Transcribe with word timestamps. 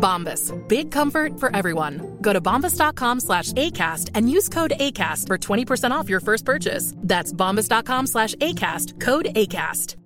Bombas. 0.00 0.52
Big 0.68 0.90
comfort 0.90 1.40
for 1.40 1.56
everyone. 1.56 2.18
Go 2.20 2.32
to 2.32 2.40
bombas.com 2.40 3.20
slash 3.20 3.52
ACAST 3.52 4.10
and 4.14 4.30
use 4.30 4.48
code 4.48 4.72
ACAST 4.80 5.26
for 5.26 5.38
20% 5.38 5.90
off 5.90 6.08
your 6.08 6.20
first 6.20 6.44
purchase. 6.44 6.94
That's 6.96 7.32
bombas.com 7.32 8.06
slash 8.06 8.34
ACAST. 8.34 9.00
Code 9.00 9.26
ACAST. 9.34 9.96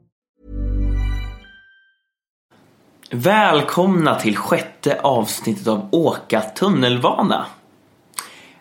Välkomna 3.11 4.21
till 4.21 4.37
sjätte 4.37 5.01
avsnittet 5.01 5.67
av 5.67 5.89
Åka 5.93 6.41
tunnelbana. 6.41 7.47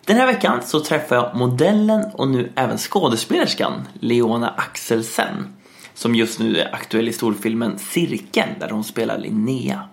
Den 0.04 0.16
här 0.16 0.26
veckan 0.26 0.62
så 0.62 0.80
träffar 0.80 1.16
jag 1.16 1.36
modellen 1.36 2.04
och 2.14 2.28
nu 2.28 2.52
även 2.54 2.78
skådespelerskan 2.78 3.88
Leona 4.00 4.48
Axelsen 4.56 5.56
som 5.94 6.14
just 6.14 6.38
nu 6.38 6.56
är 6.56 6.74
aktuell 6.74 7.08
i 7.08 7.12
storfilmen 7.12 7.78
Cirkeln 7.78 8.50
där 8.60 8.70
hon 8.70 8.84
spelar 8.84 9.18
Linnea. 9.18 9.88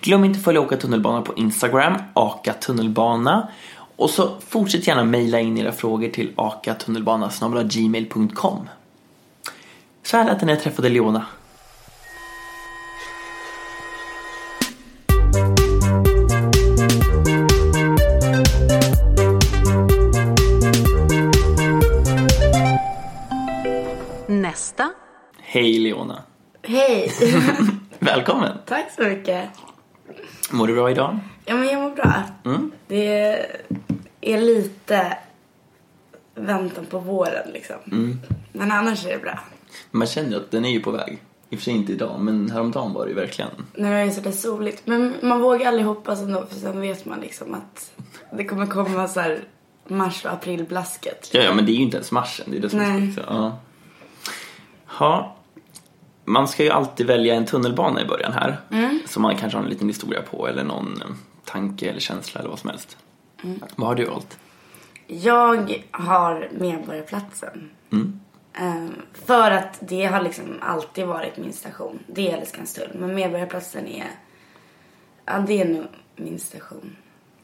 Glöm 0.00 0.24
inte 0.24 0.38
att 0.38 0.44
följa 0.44 0.60
Åka 0.60 0.76
tunnelbana 0.76 1.22
på 1.22 1.34
Instagram, 1.36 1.94
Aka 2.14 2.52
tunnelbana 2.52 3.48
och 3.96 4.10
så 4.10 4.36
fortsätt 4.48 4.86
gärna 4.86 5.04
mejla 5.04 5.40
in 5.40 5.58
era 5.58 5.72
frågor 5.72 6.08
till 6.08 6.32
akatunnelbana.gmail.com 6.36 8.68
Så 10.02 10.16
här 10.16 10.24
lät 10.24 10.40
det 10.40 10.46
när 10.46 10.52
jag 10.52 10.62
träffade 10.62 10.88
Leona. 10.88 11.26
Nästa. 24.28 24.90
Hej 25.38 25.78
Leona! 25.78 26.22
Hej! 26.62 27.12
Välkommen! 27.98 28.58
Tack 28.66 28.86
så 28.96 29.02
mycket. 29.02 29.48
Mår 30.50 30.66
du 30.66 30.74
bra 30.74 30.90
idag? 30.90 31.18
Ja, 31.44 31.54
men 31.54 31.68
jag 31.68 31.82
mår 31.82 31.90
bra. 31.90 32.22
Mm. 32.44 32.70
Det 32.86 33.46
är 34.20 34.40
lite 34.40 35.16
väntan 36.34 36.86
på 36.86 36.98
våren 36.98 37.50
liksom. 37.52 37.76
Mm. 37.86 38.18
Men 38.52 38.72
annars 38.72 39.06
är 39.06 39.10
det 39.10 39.18
bra. 39.18 39.38
Man 39.90 40.06
känner 40.06 40.30
ju 40.30 40.36
att 40.36 40.50
den 40.50 40.64
är 40.64 40.70
ju 40.70 40.80
på 40.80 40.90
väg. 40.90 41.22
I 41.50 41.56
och 41.56 41.58
för 41.58 41.64
sig 41.64 41.74
inte 41.74 41.92
idag, 41.92 42.20
men 42.20 42.50
häromdagen 42.50 42.92
var 42.92 43.04
det 43.04 43.08
ju 43.08 43.16
verkligen. 43.16 43.50
När 43.74 43.90
det 43.90 43.96
är 43.96 44.10
sådär 44.10 44.30
soligt. 44.30 44.86
Men 44.86 45.14
man 45.22 45.40
vågar 45.40 45.68
aldrig 45.68 45.86
hoppas 45.86 46.20
ändå 46.20 46.46
för 46.46 46.54
sen 46.54 46.80
vet 46.80 47.04
man 47.04 47.20
liksom 47.20 47.54
att 47.54 47.92
det 48.32 48.44
kommer 48.44 48.66
komma 48.66 49.08
så 49.08 49.20
här 49.20 49.40
mars 49.88 50.24
och 50.24 50.32
aprilblasket. 50.32 51.30
Ja, 51.32 51.40
ja, 51.40 51.54
men 51.54 51.66
det 51.66 51.72
är 51.72 51.74
ju 51.74 51.82
inte 51.82 51.96
ens 51.96 52.12
marschen. 52.12 52.46
Det 52.50 52.56
är 52.56 52.60
det 52.60 52.70
som 52.70 52.80
är 52.80 52.98
Nej. 52.98 53.12
så. 53.12 53.20
Ja. 53.26 53.58
Ha. 54.86 55.36
Man 56.30 56.48
ska 56.48 56.64
ju 56.64 56.70
alltid 56.70 57.06
välja 57.06 57.34
en 57.34 57.46
tunnelbana 57.46 58.02
i 58.02 58.04
början 58.04 58.32
här. 58.32 58.60
Mm. 58.70 59.00
Som 59.06 59.22
man 59.22 59.36
kanske 59.36 59.58
har 59.58 59.64
en 59.64 59.70
liten 59.70 59.88
historia 59.88 60.22
på 60.22 60.48
eller 60.48 60.64
någon 60.64 61.02
eh, 61.02 61.08
tanke 61.44 61.90
eller 61.90 62.00
känsla 62.00 62.40
eller 62.40 62.50
vad 62.50 62.58
som 62.58 62.70
helst. 62.70 62.96
Mm. 63.44 63.60
Vad 63.76 63.88
har 63.88 63.94
du 63.94 64.04
valt? 64.04 64.38
Jag 65.06 65.84
har 65.90 66.48
Medborgarplatsen. 66.52 67.70
Mm. 67.92 68.20
Ehm, 68.54 68.94
för 69.12 69.50
att 69.50 69.78
det 69.80 70.04
har 70.04 70.22
liksom 70.22 70.58
alltid 70.60 71.06
varit 71.06 71.36
min 71.36 71.52
station. 71.52 71.98
Det 72.06 72.30
är 72.30 72.36
Älskanstull. 72.36 72.90
Men 72.94 73.14
Medborgarplatsen 73.14 73.86
är... 73.86 74.10
Ja, 75.24 75.44
det 75.46 75.60
är 75.60 75.68
nog 75.68 75.86
min 76.16 76.38
station. 76.38 76.96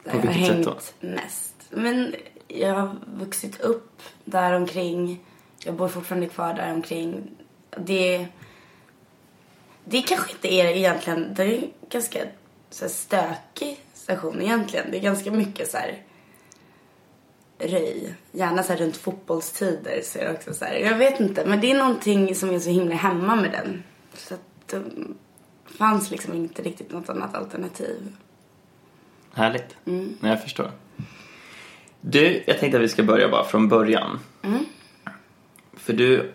Där 0.03 0.11
På 0.11 0.17
jag 0.17 0.23
har 0.23 0.31
hängt 0.31 0.93
mest. 0.99 1.55
Men 1.69 2.15
jag 2.47 2.73
har 2.73 2.95
vuxit 3.05 3.61
upp 3.61 4.01
där 4.25 4.53
omkring. 4.53 5.19
Jag 5.63 5.75
bor 5.75 5.87
fortfarande 5.87 6.27
kvar 6.27 6.53
där 6.53 6.73
omkring. 6.73 7.29
Det... 7.77 8.27
Det 9.89 10.01
kanske 10.01 10.31
inte 10.31 10.53
är 10.53 10.65
egentligen... 10.65 11.33
Det 11.33 11.43
är 11.43 11.57
en 11.57 11.71
ganska 11.89 12.19
så 12.69 12.85
här, 12.85 12.89
stökig 12.89 13.79
station 13.93 14.41
egentligen. 14.41 14.91
Det 14.91 14.97
är 14.97 15.01
ganska 15.01 15.31
mycket 15.31 15.71
så 15.71 15.77
här 15.77 16.03
röj. 17.59 18.15
Gärna 18.31 18.63
så 18.63 18.73
här 18.73 18.79
runt 18.79 18.97
fotbollstider 18.97 20.01
så 20.03 20.19
är 20.19 20.25
det 20.25 20.33
också 20.33 20.53
så 20.53 20.65
här. 20.65 20.73
Jag 20.75 20.97
vet 20.97 21.19
inte, 21.19 21.45
men 21.45 21.61
det 21.61 21.71
är 21.71 21.77
någonting 21.77 22.35
som 22.35 22.49
är 22.49 22.59
så 22.59 22.69
himla 22.69 22.95
hemma 22.95 23.35
med 23.35 23.51
den. 23.51 23.83
Så 24.13 24.33
att 24.33 24.41
det 24.65 24.83
fanns 25.77 26.11
liksom 26.11 26.33
inte 26.33 26.61
riktigt 26.61 26.91
något 26.91 27.09
annat 27.09 27.35
alternativ. 27.35 28.15
Härligt. 29.33 29.75
Mm. 29.85 30.17
Jag 30.21 30.41
förstår. 30.41 30.71
Du, 32.01 32.43
jag 32.47 32.59
tänkte 32.59 32.77
att 32.77 32.83
vi 32.83 32.89
ska 32.89 33.03
börja 33.03 33.29
bara 33.29 33.43
från 33.43 33.69
början. 33.69 34.19
Mm. 34.43 34.65
För 35.73 35.93
du 35.93 36.33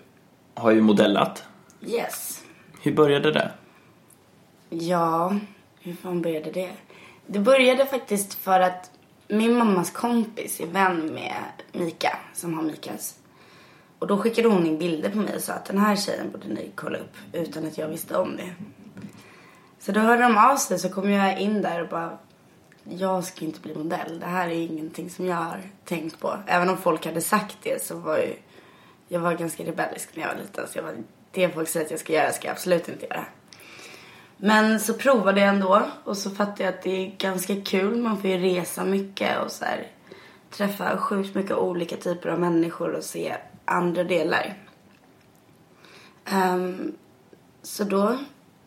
har 0.55 0.71
ju 0.71 0.81
modellat. 0.81 1.45
Yes. 1.87 2.32
Hur 2.85 2.93
började 2.93 3.33
det? 3.33 3.53
Ja, 4.71 5.39
hur 5.81 5.95
fan 5.95 6.23
började 6.23 6.51
det? 6.51 6.71
Det 7.27 7.39
började 7.39 7.87
faktiskt 7.87 8.35
för 8.35 8.61
att 8.61 8.91
min 9.29 9.59
mammas 9.59 9.91
kompis 9.91 10.61
är 10.61 10.67
vän 10.67 11.15
med 11.15 11.43
Mika, 11.73 12.19
som 12.35 12.55
har 12.55 12.63
Mikas. 12.63 13.19
Och 13.99 14.07
då 14.07 14.19
skickade 14.19 14.49
hon 14.49 14.67
in 14.67 14.79
bilder 14.79 15.11
på 15.11 15.19
mig 15.19 15.37
och 15.37 15.43
sa 15.43 15.53
att 15.53 15.65
den 15.65 15.79
här 15.79 15.97
tjejen 15.97 16.31
borde 16.31 16.49
ni 16.49 16.71
kolla 16.75 16.99
upp 16.99 17.17
utan 17.33 17.67
att 17.67 17.79
jag 17.79 17.89
visste 17.89 18.17
om 18.17 18.37
det. 18.37 18.55
Så 19.79 19.93
då 19.93 20.01
hörde 20.01 20.23
de 20.23 20.37
av 20.37 20.57
sig 20.57 20.79
så 20.79 20.89
kom 20.89 21.11
jag 21.11 21.41
in 21.41 21.63
där 21.63 21.83
och 21.83 21.89
bara 21.89 22.19
jag 22.85 23.25
ska 23.25 23.45
inte 23.45 23.61
bli 23.61 23.75
modell. 23.75 24.21
Det 24.21 24.27
här 24.27 24.49
är 24.49 24.61
ingenting 24.61 25.11
som 25.11 25.27
jag 25.27 25.37
har 25.37 25.61
tänkt 25.85 26.21
på. 26.21 26.39
Även 26.47 26.69
om 26.69 26.77
folk 26.77 27.07
hade 27.07 27.21
sagt 27.21 27.57
det 27.63 27.83
så 27.83 27.97
var 27.97 28.19
ju 28.19 28.35
jag 29.09 29.21
var 29.21 29.35
ganska 29.35 29.65
rebellisk 29.65 30.09
när 30.15 30.23
jag 30.23 30.35
var 30.35 30.41
liten. 30.41 30.69
Så 30.69 30.79
jag 30.79 30.83
var, 30.83 30.95
det 31.33 31.49
folk 31.49 31.69
säger 31.69 31.87
att 31.87 31.91
jag 31.91 32.01
ska 32.01 32.13
göra 32.13 32.33
ska 32.33 32.49
jag 32.49 32.53
absolut 32.53 32.89
inte 32.89 33.07
göra. 33.07 33.25
Men 34.37 34.81
så 34.81 34.95
provade 34.95 35.41
jag 35.41 35.49
ändå 35.49 35.83
och 36.05 36.17
så 36.17 36.31
fattade 36.31 36.63
jag 36.65 36.75
att 36.75 36.83
det 36.83 37.07
är 37.07 37.17
ganska 37.19 37.61
kul. 37.61 37.97
Man 37.97 38.21
får 38.21 38.31
ju 38.31 38.39
resa 38.39 38.85
mycket 38.85 39.39
och 39.45 39.51
så 39.51 39.65
här, 39.65 39.87
träffa 40.51 40.97
sjukt 40.97 41.35
mycket 41.35 41.57
olika 41.57 41.97
typer 41.97 42.29
av 42.29 42.41
människor 42.41 42.95
och 42.95 43.05
se 43.05 43.37
andra 43.65 44.05
delar. 44.05 44.55
Um, 46.33 46.95
så 47.63 47.85
då 47.85 48.19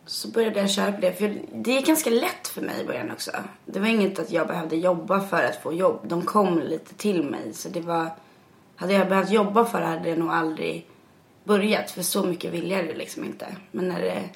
så 0.06 0.28
började 0.28 0.60
jag 0.60 0.70
köra 0.70 0.92
på 0.92 1.00
det. 1.00 1.12
För 1.12 1.40
det 1.52 1.78
är 1.78 1.82
ganska 1.82 2.10
lätt 2.10 2.48
för 2.48 2.62
mig 2.62 2.80
i 2.80 2.86
början 2.86 3.10
också. 3.10 3.30
Det 3.64 3.80
var 3.80 3.86
inget 3.86 4.18
att 4.18 4.30
jag 4.30 4.46
behövde 4.46 4.76
jobba 4.76 5.20
för 5.20 5.42
att 5.42 5.62
få 5.62 5.72
jobb. 5.72 6.00
De 6.02 6.22
kom 6.22 6.58
lite 6.58 6.94
till 6.94 7.22
mig. 7.22 7.54
Så 7.54 7.68
det 7.68 7.80
var... 7.80 8.10
Hade 8.76 8.92
jag 8.92 9.08
behövt 9.08 9.30
jobba 9.30 9.64
för 9.64 9.80
det 9.80 9.86
hade 9.86 10.08
jag 10.08 10.18
nog 10.18 10.30
aldrig 10.30 10.86
börjat. 11.46 11.90
För 11.90 12.02
så 12.02 12.22
mycket 12.22 12.52
ville 12.52 12.74
jag 12.74 12.86
det 12.86 12.94
liksom 12.94 13.24
inte. 13.24 13.56
Men 13.70 13.88
när 13.88 14.00
det 14.00 14.30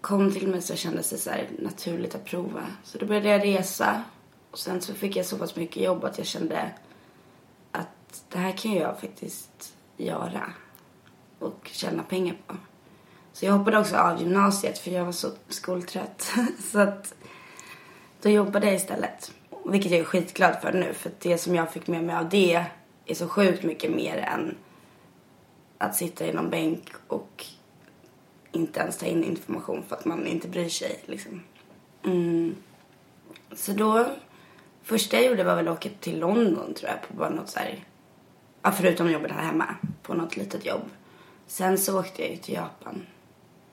kom 0.00 0.32
till 0.32 0.48
mig 0.48 0.62
så 0.62 0.76
kändes 0.76 1.10
det 1.10 1.18
så 1.18 1.30
här 1.30 1.48
naturligt 1.58 2.14
att 2.14 2.24
prova. 2.24 2.66
Så 2.84 2.98
då 2.98 3.06
började 3.06 3.28
jag 3.28 3.44
resa. 3.44 4.02
Och 4.50 4.58
sen 4.58 4.80
så 4.80 4.94
fick 4.94 5.16
jag 5.16 5.26
så 5.26 5.38
pass 5.38 5.56
mycket 5.56 5.82
jobb 5.82 6.04
att 6.04 6.18
jag 6.18 6.26
kände 6.26 6.70
att 7.72 8.24
det 8.28 8.38
här 8.38 8.52
kan 8.52 8.72
jag 8.72 9.00
faktiskt 9.00 9.74
göra. 9.96 10.52
Och 11.38 11.70
tjäna 11.72 12.02
pengar 12.02 12.36
på. 12.46 12.56
Så 13.32 13.46
jag 13.46 13.52
hoppade 13.52 13.78
också 13.78 13.96
av 13.96 14.20
gymnasiet 14.20 14.78
för 14.78 14.90
jag 14.90 15.04
var 15.04 15.12
så 15.12 15.30
skoltrött. 15.48 16.32
så 16.72 16.78
att 16.78 17.14
då 18.22 18.28
jobbade 18.28 18.66
jag 18.66 18.74
istället. 18.74 19.32
Vilket 19.64 19.90
jag 19.90 20.00
är 20.00 20.04
skitglad 20.04 20.56
för 20.62 20.72
nu. 20.72 20.92
För 20.92 21.10
att 21.10 21.20
det 21.20 21.38
som 21.38 21.54
jag 21.54 21.72
fick 21.72 21.86
med 21.86 22.04
mig 22.04 22.16
av 22.16 22.28
det 22.28 22.64
är 23.06 23.14
så 23.14 23.28
sjukt 23.28 23.62
mycket 23.62 23.90
mer 23.90 24.16
än 24.16 24.56
att 25.78 25.96
sitta 25.96 26.26
i 26.26 26.32
någon 26.32 26.50
bänk 26.50 26.92
och 27.06 27.44
inte 28.52 28.80
ens 28.80 28.98
ta 28.98 29.06
in 29.06 29.24
information 29.24 29.82
för 29.88 29.96
att 29.96 30.04
man 30.04 30.26
inte 30.26 30.48
bryr 30.48 30.68
sig. 30.68 31.00
Liksom. 31.06 31.42
Mm. 32.04 32.54
Så 33.52 33.72
då, 33.72 34.06
första 34.82 35.16
jag 35.16 35.26
gjorde 35.26 35.44
var 35.44 35.56
väl 35.56 35.68
att 35.68 35.78
åka 35.78 35.88
till 36.00 36.18
London 36.18 36.74
tror 36.74 36.90
jag 36.90 37.08
på 37.08 37.14
bara 37.14 37.30
något 37.30 37.48
så 37.48 37.58
här, 37.58 37.84
ja, 38.62 38.72
förutom 38.72 39.10
jobbet 39.10 39.32
här 39.32 39.42
hemma, 39.42 39.76
på 40.02 40.14
något 40.14 40.36
litet 40.36 40.66
jobb. 40.66 40.90
Sen 41.46 41.78
så 41.78 42.00
åkte 42.00 42.22
jag 42.22 42.30
ju 42.30 42.36
till 42.36 42.54
Japan. 42.54 43.06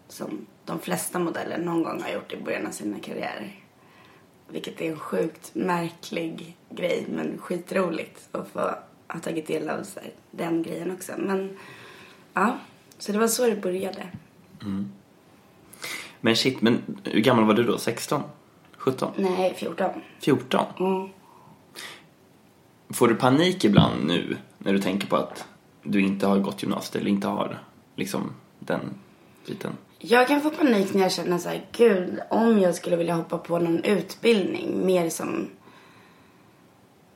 Som 0.07 0.45
de 0.65 0.79
flesta 0.79 1.19
modeller 1.19 1.57
någon 1.57 1.83
gång 1.83 2.01
har 2.01 2.09
gjort 2.09 2.33
i 2.33 2.37
början 2.37 2.67
av 2.67 2.71
sina 2.71 2.99
karriärer. 2.99 3.59
Vilket 4.47 4.81
är 4.81 4.91
en 4.91 4.99
sjukt 4.99 5.55
märklig 5.55 6.57
grej 6.69 7.05
men 7.09 7.37
skitroligt 7.37 8.29
att 8.31 8.47
få 8.47 8.59
ha 9.07 9.19
tagit 9.19 9.47
del 9.47 9.69
av 9.69 9.83
så 9.83 9.99
här, 9.99 10.11
den 10.31 10.63
grejen 10.63 10.91
också. 10.91 11.13
Men 11.17 11.57
ja, 12.33 12.57
så 12.97 13.11
det 13.11 13.17
var 13.19 13.27
så 13.27 13.47
det 13.47 13.55
började. 13.55 14.07
Men 16.21 16.35
shit, 16.35 16.61
men 16.61 16.81
hur 17.03 17.21
gammal 17.21 17.45
var 17.45 17.53
du 17.53 17.63
då? 17.63 17.77
16? 17.77 18.23
17? 18.77 19.11
Nej, 19.17 19.53
14. 19.57 19.89
14? 20.19 20.65
Mm. 20.79 21.09
Får 22.89 23.07
du 23.07 23.15
panik 23.15 23.65
ibland 23.65 24.05
nu 24.07 24.37
när 24.57 24.73
du 24.73 24.79
tänker 24.79 25.07
på 25.07 25.15
att 25.15 25.45
du 25.83 26.01
inte 26.01 26.27
har 26.27 26.39
gått 26.39 26.63
gymnasiet 26.63 26.95
eller 26.95 27.09
inte 27.09 27.27
har 27.27 27.59
liksom 27.95 28.31
den 28.59 28.79
biten? 29.47 29.77
Jag 29.99 30.27
kan 30.27 30.41
få 30.41 30.49
panik 30.49 30.93
när 30.93 31.01
jag 31.01 31.11
känner 31.11 31.37
så 31.37 31.49
här, 31.49 31.65
gud, 31.71 32.19
om 32.29 32.59
jag 32.59 32.75
skulle 32.75 32.95
vilja 32.95 33.15
hoppa 33.15 33.37
på 33.37 33.59
någon 33.59 33.83
utbildning 33.83 34.85
mer 34.85 35.09
som, 35.09 35.49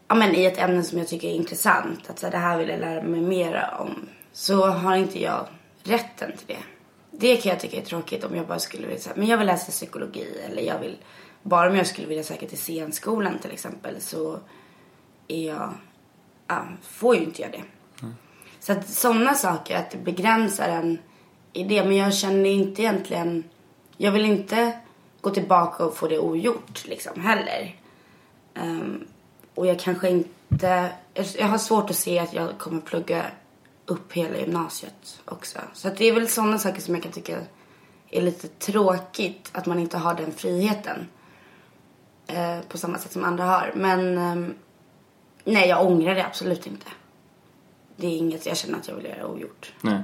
ja 0.07 0.15
men 0.15 0.35
i 0.35 0.45
ett 0.45 0.57
ämne 0.57 0.83
som 0.83 0.97
jag 0.97 1.07
tycker 1.07 1.27
är 1.27 1.33
intressant, 1.33 2.09
att 2.09 2.19
så 2.19 2.25
här, 2.25 2.31
det 2.31 2.37
här 2.37 2.57
vill 2.57 2.69
jag 2.69 2.79
lära 2.79 3.03
mig 3.03 3.21
mera 3.21 3.77
om, 3.79 4.09
så 4.37 4.65
har 4.65 4.95
inte 4.95 5.21
jag 5.21 5.47
rätten 5.83 6.31
till 6.37 6.47
det. 6.47 6.63
Det 7.11 7.37
kan 7.37 7.49
jag 7.49 7.59
tycka 7.59 7.77
är 7.77 7.85
tråkigt 7.85 8.23
om 8.23 8.35
jag 8.35 8.47
bara 8.47 8.59
skulle 8.59 8.87
vilja 8.87 9.11
men 9.15 9.27
jag 9.27 9.37
vill 9.37 9.47
läsa 9.47 9.71
psykologi 9.71 10.39
eller 10.45 10.61
jag 10.61 10.79
vill, 10.79 10.97
bara 11.43 11.69
om 11.69 11.75
jag 11.75 11.87
skulle 11.87 12.07
vilja 12.07 12.23
söka 12.23 12.47
till 12.47 12.57
scenskolan 12.57 13.39
till 13.39 13.51
exempel 13.51 14.01
så 14.01 14.39
är 15.27 15.47
jag, 15.47 15.73
ja, 16.47 16.63
får 16.81 17.15
ju 17.15 17.23
inte 17.23 17.41
jag 17.41 17.51
det. 17.51 17.63
Så 18.59 18.71
att 18.71 18.89
sådana 18.89 19.33
saker, 19.33 19.77
att 19.77 19.91
det 19.91 19.97
begränsar 19.97 20.69
en 20.69 20.97
i 21.53 21.63
det. 21.63 21.83
Men 21.83 21.95
jag 21.95 22.13
känner 22.13 22.49
inte 22.49 22.81
egentligen, 22.81 23.43
jag 23.97 24.11
vill 24.11 24.25
inte 24.25 24.79
gå 25.21 25.29
tillbaka 25.29 25.85
och 25.85 25.97
få 25.97 26.07
det 26.07 26.19
ogjort 26.19 26.85
liksom 26.85 27.21
heller. 27.21 27.75
Ehm, 28.53 29.07
och 29.55 29.67
jag 29.67 29.79
kanske 29.79 30.09
inte, 30.09 30.89
jag 31.37 31.47
har 31.47 31.57
svårt 31.57 31.89
att 31.89 31.95
se 31.95 32.19
att 32.19 32.33
jag 32.33 32.57
kommer 32.57 32.81
plugga 32.81 33.25
upp 33.87 34.13
hela 34.13 34.37
gymnasiet 34.37 35.21
också. 35.25 35.59
Så 35.73 35.89
det 35.97 36.05
är 36.05 36.13
väl 36.13 36.27
sådana 36.27 36.59
saker 36.59 36.81
som 36.81 36.93
jag 36.93 37.03
kan 37.03 37.11
tycka 37.11 37.39
är 38.09 38.21
lite 38.21 38.47
tråkigt 38.47 39.49
att 39.53 39.65
man 39.65 39.79
inte 39.79 39.97
har 39.97 40.13
den 40.15 40.31
friheten. 40.31 41.07
eh, 42.27 42.59
på 42.69 42.77
samma 42.77 42.97
sätt 42.97 43.11
som 43.11 43.23
andra 43.25 43.43
har. 43.43 43.71
Men 43.75 44.17
ehm, 44.17 44.53
nej, 45.43 45.69
jag 45.69 45.85
ångrar 45.85 46.15
det 46.15 46.25
absolut 46.25 46.67
inte. 46.67 46.87
Det 47.95 48.07
är 48.07 48.17
inget 48.17 48.45
jag 48.45 48.57
känner 48.57 48.77
att 48.79 48.87
jag 48.87 48.95
vill 48.95 49.05
göra 49.05 49.27
ogjort. 49.27 49.73
Nej. 49.81 50.01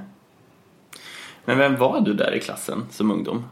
Men 1.44 1.58
vem 1.58 1.76
var 1.76 2.00
du 2.00 2.14
där 2.14 2.34
i 2.34 2.40
klassen 2.40 2.86
som 2.90 3.10
ungdom? 3.10 3.44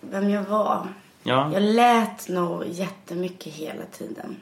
Vem 0.00 0.30
jag 0.30 0.42
var? 0.42 0.88
Ja, 1.22 1.50
Jag 1.52 1.62
lät 1.62 2.28
nog 2.28 2.64
jättemycket 2.66 3.52
hela 3.52 3.84
tiden. 3.92 4.36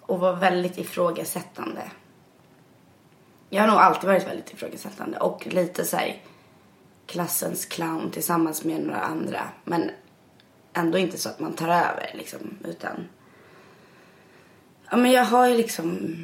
Och 0.00 0.20
var 0.20 0.32
väldigt 0.32 0.78
ifrågasättande. 0.78 1.90
Jag 3.54 3.62
har 3.62 3.68
nog 3.68 3.78
alltid 3.78 4.08
varit 4.08 4.26
väldigt 4.26 4.52
ifrågasättande. 4.52 5.18
Och 5.18 5.46
lite 5.46 5.84
så 5.84 5.96
här 5.96 6.22
klassens 7.06 7.64
clown 7.64 8.10
tillsammans 8.10 8.64
med 8.64 8.80
några 8.80 9.00
andra. 9.00 9.48
Men 9.64 9.90
ändå 10.72 10.98
inte 10.98 11.18
så 11.18 11.28
att 11.28 11.40
man 11.40 11.52
tar 11.52 11.68
över 11.68 12.10
liksom. 12.14 12.58
Utan... 12.64 13.08
Ja 14.90 14.96
men 14.96 15.10
jag 15.10 15.24
har 15.24 15.46
ju 15.46 15.56
liksom 15.56 16.16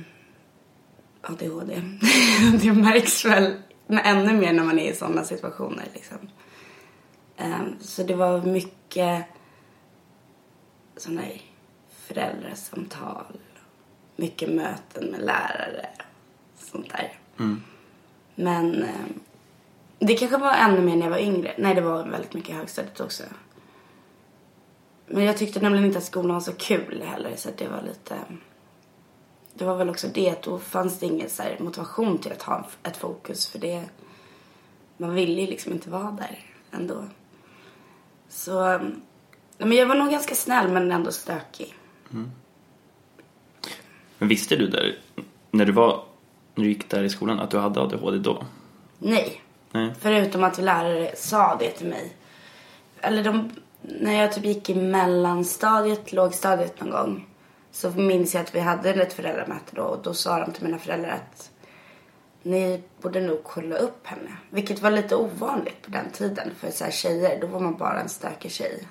ADHD. 1.22 1.74
det 2.62 2.72
märks 2.72 3.24
väl 3.24 3.62
ännu 3.88 4.32
mer 4.32 4.52
när 4.52 4.64
man 4.64 4.78
är 4.78 4.90
i 4.90 4.94
sådana 4.94 5.24
situationer 5.24 5.84
liksom. 5.94 6.18
Ehm, 7.36 7.76
så 7.80 8.02
det 8.02 8.14
var 8.14 8.42
mycket 8.42 9.24
sådana 10.96 11.20
här 11.20 11.42
föräldrasamtal, 11.90 13.38
mycket 14.16 14.50
möten 14.50 15.06
med 15.06 15.20
lärare, 15.20 15.88
sånt 16.60 16.90
där. 16.90 17.12
Men 18.34 18.82
eh, 18.82 19.06
det 19.98 20.14
kanske 20.14 20.36
var 20.36 20.52
ännu 20.52 20.80
mer 20.80 20.96
när 20.96 21.02
jag 21.02 21.10
var 21.10 21.18
yngre. 21.18 21.54
Nej, 21.58 21.74
det 21.74 21.80
var 21.80 22.04
väldigt 22.04 22.34
mycket 22.34 22.50
i 22.50 22.52
högstadiet 22.52 23.00
också. 23.00 23.22
Men 25.06 25.24
jag 25.24 25.36
tyckte 25.36 25.60
nämligen 25.60 25.86
inte 25.86 25.98
att 25.98 26.04
skolan 26.04 26.34
var 26.34 26.40
så 26.40 26.52
kul 26.52 27.02
heller, 27.02 27.36
så 27.36 27.48
det 27.56 27.68
var 27.68 27.82
lite... 27.82 28.18
Det 29.54 29.64
var 29.64 29.76
väl 29.76 29.90
också 29.90 30.08
det, 30.14 30.42
då 30.42 30.58
fanns 30.58 30.98
det 30.98 31.06
ingen 31.06 31.30
så 31.30 31.42
motivation 31.58 32.18
till 32.18 32.32
att 32.32 32.42
ha 32.42 32.68
ett 32.82 32.96
fokus, 32.96 33.48
för 33.48 33.58
det... 33.58 33.84
Man 34.96 35.14
ville 35.14 35.40
ju 35.40 35.46
liksom 35.46 35.72
inte 35.72 35.90
vara 35.90 36.10
där 36.10 36.38
ändå. 36.70 37.04
Så... 38.28 38.80
Men 39.58 39.72
jag 39.72 39.86
var 39.86 39.94
nog 39.94 40.10
ganska 40.10 40.34
snäll, 40.34 40.72
men 40.72 40.92
ändå 40.92 41.12
stökig. 41.12 41.74
men 44.18 44.28
visste 44.28 44.56
du 44.56 44.66
där, 44.68 44.98
när 45.50 45.66
du 45.66 45.72
var, 45.72 46.04
när 46.60 46.64
du 46.64 46.72
gick 46.72 46.90
där 46.90 47.02
i 47.02 47.10
skolan, 47.10 47.40
att 47.40 47.50
du 47.50 47.58
hade 47.58 47.80
ADHD 47.80 48.18
då? 48.18 48.44
Nej. 48.98 49.42
Nej. 49.72 49.94
Förutom 50.00 50.44
att 50.44 50.58
lärare 50.58 51.10
sa 51.16 51.56
det 51.60 51.70
till 51.70 51.86
mig. 51.86 52.16
Eller 53.00 53.24
de, 53.24 53.50
när 53.82 54.20
jag 54.20 54.32
typ 54.32 54.44
gick 54.44 54.70
i 54.70 54.74
mellanstadiet, 54.74 56.12
lågstadiet 56.12 56.80
någon 56.80 56.90
gång. 56.90 57.26
Så 57.72 57.90
minns 57.90 58.34
jag 58.34 58.40
att 58.40 58.54
vi 58.54 58.60
hade 58.60 58.90
ett 58.90 59.12
föräldramöte 59.12 59.76
då. 59.76 59.82
Och 59.82 60.02
då 60.02 60.14
sa 60.14 60.40
de 60.40 60.52
till 60.52 60.64
mina 60.64 60.78
föräldrar 60.78 61.10
att 61.10 61.50
ni 62.42 62.82
borde 63.02 63.20
nog 63.20 63.44
kolla 63.44 63.76
upp 63.76 64.06
henne. 64.06 64.36
Vilket 64.50 64.82
var 64.82 64.90
lite 64.90 65.16
ovanligt 65.16 65.82
på 65.82 65.90
den 65.90 66.10
tiden. 66.12 66.50
För 66.58 66.70
så 66.70 66.84
här 66.84 66.90
tjejer, 66.90 67.40
då 67.40 67.46
var 67.46 67.60
man 67.60 67.76
bara 67.76 68.00
en 68.00 68.08
stökig 68.08 68.50
tjej. 68.50 68.86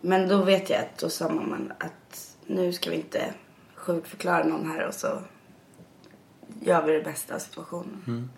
Men 0.00 0.28
då 0.28 0.42
vet 0.44 0.70
jag 0.70 0.78
att 0.78 0.98
då 0.98 1.08
sa 1.08 1.28
man 1.28 1.72
att 1.78 2.36
nu 2.46 2.72
ska 2.72 2.90
vi 2.90 2.96
inte 2.96 3.34
sjukförklara 3.74 4.44
någon 4.44 4.70
här 4.70 4.86
och 4.86 4.94
så 4.94 5.08
gör 6.60 6.86
vi 6.86 6.92
det 6.92 7.02
bästa 7.02 7.34
av 7.34 7.38
situationen. 7.38 8.30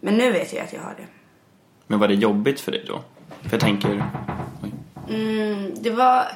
Men 0.00 0.14
nu 0.14 0.32
vet 0.32 0.52
jag 0.52 0.64
att 0.64 0.72
jag 0.72 0.80
har 0.80 0.94
det. 0.94 1.06
Men 1.86 1.98
var 1.98 2.08
det 2.08 2.14
jobbigt 2.14 2.60
för 2.60 2.72
dig 2.72 2.84
då? 2.86 3.02
För 3.42 3.52
jag 3.52 3.60
tänker. 3.60 4.04
Mm, 5.08 5.74
det 5.80 5.90
var... 5.90 6.26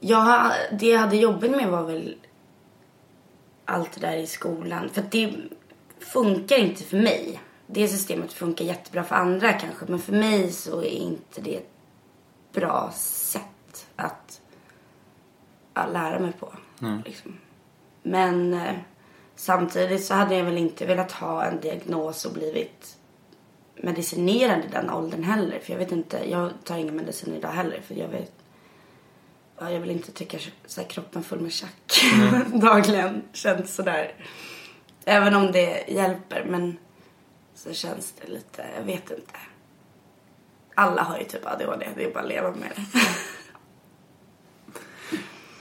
Jag, 0.00 0.52
det 0.72 0.86
jag 0.86 1.00
hade 1.00 1.16
jobbigt 1.16 1.50
med 1.50 1.68
var 1.68 1.82
väl 1.82 2.16
allt 3.64 3.92
det 3.92 4.00
där 4.00 4.16
i 4.16 4.26
skolan. 4.26 4.88
För 4.88 5.00
att 5.00 5.12
det 5.12 5.34
funkar 5.98 6.56
inte 6.56 6.84
för 6.84 6.96
mig. 6.96 7.40
Det 7.66 7.88
systemet 7.88 8.32
funkar 8.32 8.64
jättebra 8.64 9.04
för 9.04 9.14
andra 9.14 9.52
kanske. 9.52 9.86
Men 9.88 9.98
för 9.98 10.12
mig 10.12 10.52
så 10.52 10.80
är 10.80 10.98
inte 10.98 11.40
det 11.40 11.56
ett 11.56 11.70
bra 12.52 12.90
sätt 12.94 13.86
att 13.96 14.40
ja, 15.74 15.86
lära 15.86 16.18
mig 16.18 16.32
på. 16.32 16.52
Liksom. 17.04 17.38
Men 18.02 18.54
eh, 18.54 18.74
samtidigt 19.36 20.04
så 20.04 20.14
hade 20.14 20.36
jag 20.36 20.44
väl 20.44 20.58
inte 20.58 20.86
velat 20.86 21.12
ha 21.12 21.44
en 21.44 21.60
diagnos 21.60 22.24
och 22.24 22.32
blivit 22.32 22.96
medicinerad 23.76 24.64
i 24.64 24.68
den 24.72 24.90
åldern 24.90 25.22
heller. 25.22 25.58
För 25.58 25.72
jag 25.72 25.78
vet 25.78 25.92
inte, 25.92 26.30
jag 26.30 26.50
tar 26.64 26.76
ingen 26.76 26.96
medicin 26.96 27.34
idag 27.34 27.48
heller 27.48 27.80
för 27.80 27.94
jag 27.94 28.08
vet 28.08 28.32
Ja, 29.58 29.70
jag 29.70 29.80
vill 29.80 29.90
inte 29.90 30.12
tycka 30.12 30.38
så 30.66 30.80
här, 30.80 30.88
kroppen 30.88 31.22
full 31.22 31.40
med 31.40 31.52
tjack 31.52 32.04
dagligen 32.54 33.22
känns 33.32 33.74
sådär. 33.74 34.12
Även 35.04 35.34
om 35.34 35.52
det 35.52 35.84
hjälper 35.88 36.44
men 36.44 36.76
så 37.54 37.72
känns 37.72 38.14
det 38.20 38.32
lite, 38.32 38.64
jag 38.76 38.84
vet 38.84 39.10
inte. 39.10 39.34
Alla 40.74 41.02
har 41.02 41.18
ju 41.18 41.24
typ 41.24 41.46
ADHD, 41.46 41.88
det 41.96 42.04
är 42.04 42.14
bara 42.14 42.22
att 42.22 42.28
leva 42.28 42.50
med 42.50 42.72
det. 42.76 43.00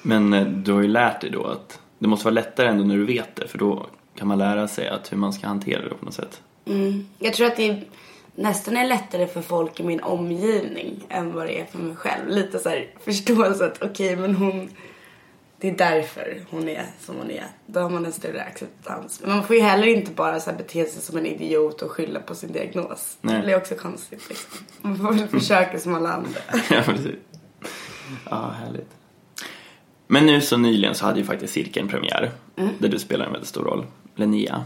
Men 0.01 0.33
eh, 0.33 0.47
du 0.47 0.73
har 0.73 0.81
ju 0.81 0.87
lärt 0.87 1.21
dig 1.21 1.29
då 1.29 1.45
att 1.45 1.79
det 2.03 2.09
måste 2.09 2.25
vara 2.25 2.33
lättare 2.33 2.67
ändå 2.67 2.83
när 2.83 2.95
du 2.95 3.05
vet 3.05 3.35
det 3.35 3.47
för 3.47 3.57
då 3.57 3.85
kan 4.15 4.27
man 4.27 4.37
lära 4.37 4.67
sig 4.67 4.87
att 4.87 5.11
hur 5.11 5.17
man 5.17 5.33
ska 5.33 5.47
hantera 5.47 5.81
det 5.81 5.89
på 5.89 6.05
något 6.05 6.13
sätt. 6.13 6.41
Mm. 6.65 7.07
Jag 7.19 7.33
tror 7.33 7.47
att 7.47 7.55
det 7.55 7.69
är, 7.69 7.83
nästan 8.35 8.77
är 8.77 8.87
lättare 8.87 9.27
för 9.27 9.41
folk 9.41 9.79
i 9.79 9.83
min 9.83 9.99
omgivning 9.99 11.03
än 11.09 11.33
vad 11.33 11.45
det 11.45 11.61
är 11.61 11.65
för 11.65 11.77
mig 11.77 11.95
själv. 11.95 12.27
Lite 12.27 12.59
så 12.59 12.69
här 12.69 12.87
förståelse 13.03 13.65
att 13.65 13.83
okej 13.83 14.15
men 14.15 14.35
hon, 14.35 14.69
det 15.57 15.69
är 15.69 15.77
därför 15.77 16.41
hon 16.49 16.69
är 16.69 16.85
som 16.99 17.15
hon 17.17 17.31
är. 17.31 17.45
Då 17.65 17.79
har 17.79 17.89
man 17.89 18.05
en 18.05 18.13
större 18.13 18.41
acceptans. 18.41 19.21
Men 19.21 19.29
man 19.29 19.43
får 19.43 19.55
ju 19.55 19.61
heller 19.61 19.87
inte 19.87 20.11
bara 20.11 20.39
så 20.39 20.51
bete 20.57 20.85
sig 20.85 21.01
som 21.01 21.17
en 21.17 21.25
idiot 21.25 21.81
och 21.81 21.91
skylla 21.91 22.19
på 22.19 22.35
sin 22.35 22.51
diagnos. 22.51 23.17
Nej. 23.21 23.35
Det 23.35 23.43
blir 23.43 23.57
också 23.57 23.75
konstigt 23.75 24.29
liksom. 24.29 24.65
Man 24.81 24.97
får 24.97 25.13
väl 25.13 25.27
försöka 25.27 25.79
som 25.79 25.95
alla 25.95 26.13
andra. 26.13 26.39
ja, 26.69 26.81
precis. 26.85 27.15
Ja, 28.29 28.53
härligt. 28.59 28.89
Men 30.07 30.25
nu 30.25 30.41
så 30.41 30.57
nyligen 30.57 30.95
så 30.95 31.05
hade 31.05 31.19
ju 31.19 31.25
faktiskt 31.25 31.53
cirkeln 31.53 31.87
premiär 31.87 32.31
där 32.79 32.89
du 32.89 32.99
spelar 32.99 33.25
en 33.25 33.31
väldigt 33.31 33.49
stor 33.49 33.63
roll, 33.63 33.85
Linnea. 34.15 34.65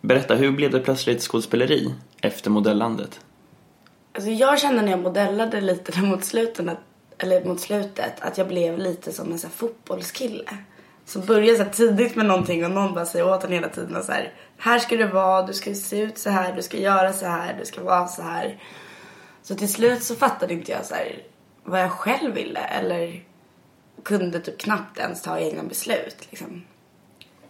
Berätta, 0.00 0.34
hur 0.34 0.52
blev 0.52 0.70
det 0.70 0.80
plötsligt 0.80 1.22
skådespeleri 1.22 1.94
efter 2.20 2.50
modellandet? 2.50 3.20
Alltså 4.12 4.30
jag 4.30 4.60
kände 4.60 4.82
när 4.82 4.90
jag 4.90 5.00
modellade 5.00 5.60
lite 5.60 6.00
mot 6.02 6.24
slutet, 6.24 6.68
att, 6.68 6.78
eller 7.18 7.44
mot 7.44 7.60
slutet 7.60 8.20
att 8.20 8.38
jag 8.38 8.48
blev 8.48 8.78
lite 8.78 9.12
som 9.12 9.26
en 9.26 9.38
här 9.42 9.48
fotbollskille. 9.48 10.58
som 11.04 11.26
börjar 11.26 11.54
så 11.54 11.64
tidigt 11.64 12.16
med 12.16 12.26
någonting 12.26 12.64
och 12.64 12.70
någon 12.70 12.94
bara 12.94 13.06
säger 13.06 13.28
åt 13.28 13.44
en 13.44 13.52
hela 13.52 13.68
tiden 13.68 13.96
och 13.96 14.04
så 14.04 14.12
här, 14.12 14.32
här 14.58 14.78
ska 14.78 14.96
du 14.96 15.06
vara, 15.06 15.46
du 15.46 15.52
ska 15.52 15.74
se 15.74 16.00
ut 16.00 16.18
så 16.18 16.30
här, 16.30 16.56
du 16.56 16.62
ska 16.62 16.78
göra 16.78 17.12
så 17.12 17.26
här, 17.26 17.56
du 17.58 17.64
ska 17.64 17.82
vara 17.82 18.08
så 18.08 18.22
här. 18.22 18.58
Så 19.42 19.54
till 19.54 19.72
slut 19.72 20.02
så 20.02 20.14
fattade 20.14 20.54
inte 20.54 20.72
jag 20.72 20.86
så 20.86 20.94
här 20.94 21.22
vad 21.64 21.80
jag 21.80 21.90
själv 21.90 22.34
ville 22.34 22.60
eller 22.60 23.22
kunde 24.04 24.40
typ 24.40 24.58
knappt 24.58 24.98
ens 24.98 25.22
ta 25.22 25.38
egna 25.38 25.62
beslut 25.62 26.26
liksom. 26.30 26.62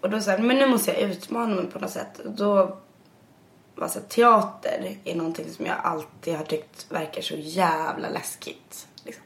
Och 0.01 0.11
då 0.11 0.21
sa 0.21 0.39
men 0.39 0.57
nu 0.57 0.67
måste 0.67 0.93
jag 0.93 1.01
utmana 1.01 1.55
mig 1.55 1.67
på 1.67 1.79
något 1.79 1.91
sätt. 1.91 2.19
Och 2.19 2.31
då 2.31 2.79
var 3.75 3.89
så 3.89 3.99
här, 3.99 4.07
teater 4.07 4.97
är 5.05 5.15
någonting 5.15 5.51
som 5.51 5.67
jag 5.67 5.77
alltid 5.83 6.37
har 6.37 6.45
tyckt 6.45 6.93
verkar 6.93 7.23
så 7.23 7.35
jävla 7.37 8.09
läskigt. 8.09 8.89
Liksom. 9.05 9.25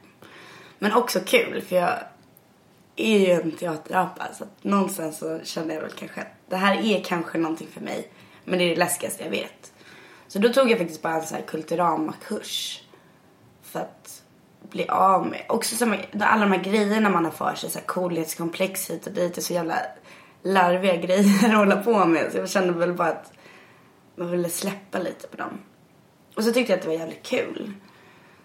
Men 0.79 0.93
också 0.93 1.19
kul 1.25 1.61
för 1.61 1.75
jag 1.75 1.99
är 2.95 3.19
ju 3.19 3.31
en 3.31 3.51
teaterapa 3.51 4.27
så 4.33 4.43
att 4.43 4.63
någonstans 4.63 5.17
så 5.17 5.39
kände 5.43 5.73
jag 5.73 5.81
väl 5.81 5.91
kanske 5.91 6.21
att 6.21 6.27
det 6.49 6.55
här 6.55 6.77
är 6.85 7.03
kanske 7.03 7.37
någonting 7.37 7.67
för 7.67 7.81
mig. 7.81 8.11
Men 8.45 8.59
det 8.59 8.65
är 8.65 8.69
det 8.69 8.75
läskigaste 8.75 9.23
jag 9.23 9.31
vet. 9.31 9.73
Så 10.27 10.39
då 10.39 10.49
tog 10.49 10.71
jag 10.71 10.77
faktiskt 10.77 11.01
bara 11.01 11.15
en 11.15 11.27
så 11.27 11.35
här 11.35 11.41
kulturama-kurs. 11.41 12.83
För 13.61 13.79
att 13.79 14.16
bli 14.69 14.87
av 14.87 15.27
med. 15.27 15.45
Också 15.49 15.75
som, 15.75 15.95
alla 16.19 16.41
de 16.45 16.51
här 16.51 16.63
grejerna 16.63 17.09
man 17.09 17.25
har 17.25 17.31
för 17.31 17.55
sig. 17.55 17.69
Så 17.69 17.79
här 17.79 17.85
coolhetskomplex 17.85 18.89
hit 18.89 19.07
och 19.07 19.13
dit. 19.13 19.37
är 19.37 19.41
så 19.41 19.53
jävla 19.53 19.75
larviga 20.43 20.95
grejer 20.95 21.49
att 21.49 21.57
hålla 21.57 21.83
på 21.83 22.05
med. 22.05 22.31
Så 22.31 22.37
jag 22.37 22.49
kände 22.49 22.73
väl 22.73 22.93
bara 22.93 23.07
att 23.07 23.31
man 24.15 24.31
ville 24.31 24.49
släppa 24.49 24.99
lite 24.99 25.27
på 25.27 25.37
dem. 25.37 25.59
Och 26.35 26.43
så 26.43 26.53
tyckte 26.53 26.71
jag 26.71 26.77
att 26.77 26.83
det 26.83 26.89
var 26.89 26.97
jävligt 26.97 27.23
kul. 27.23 27.73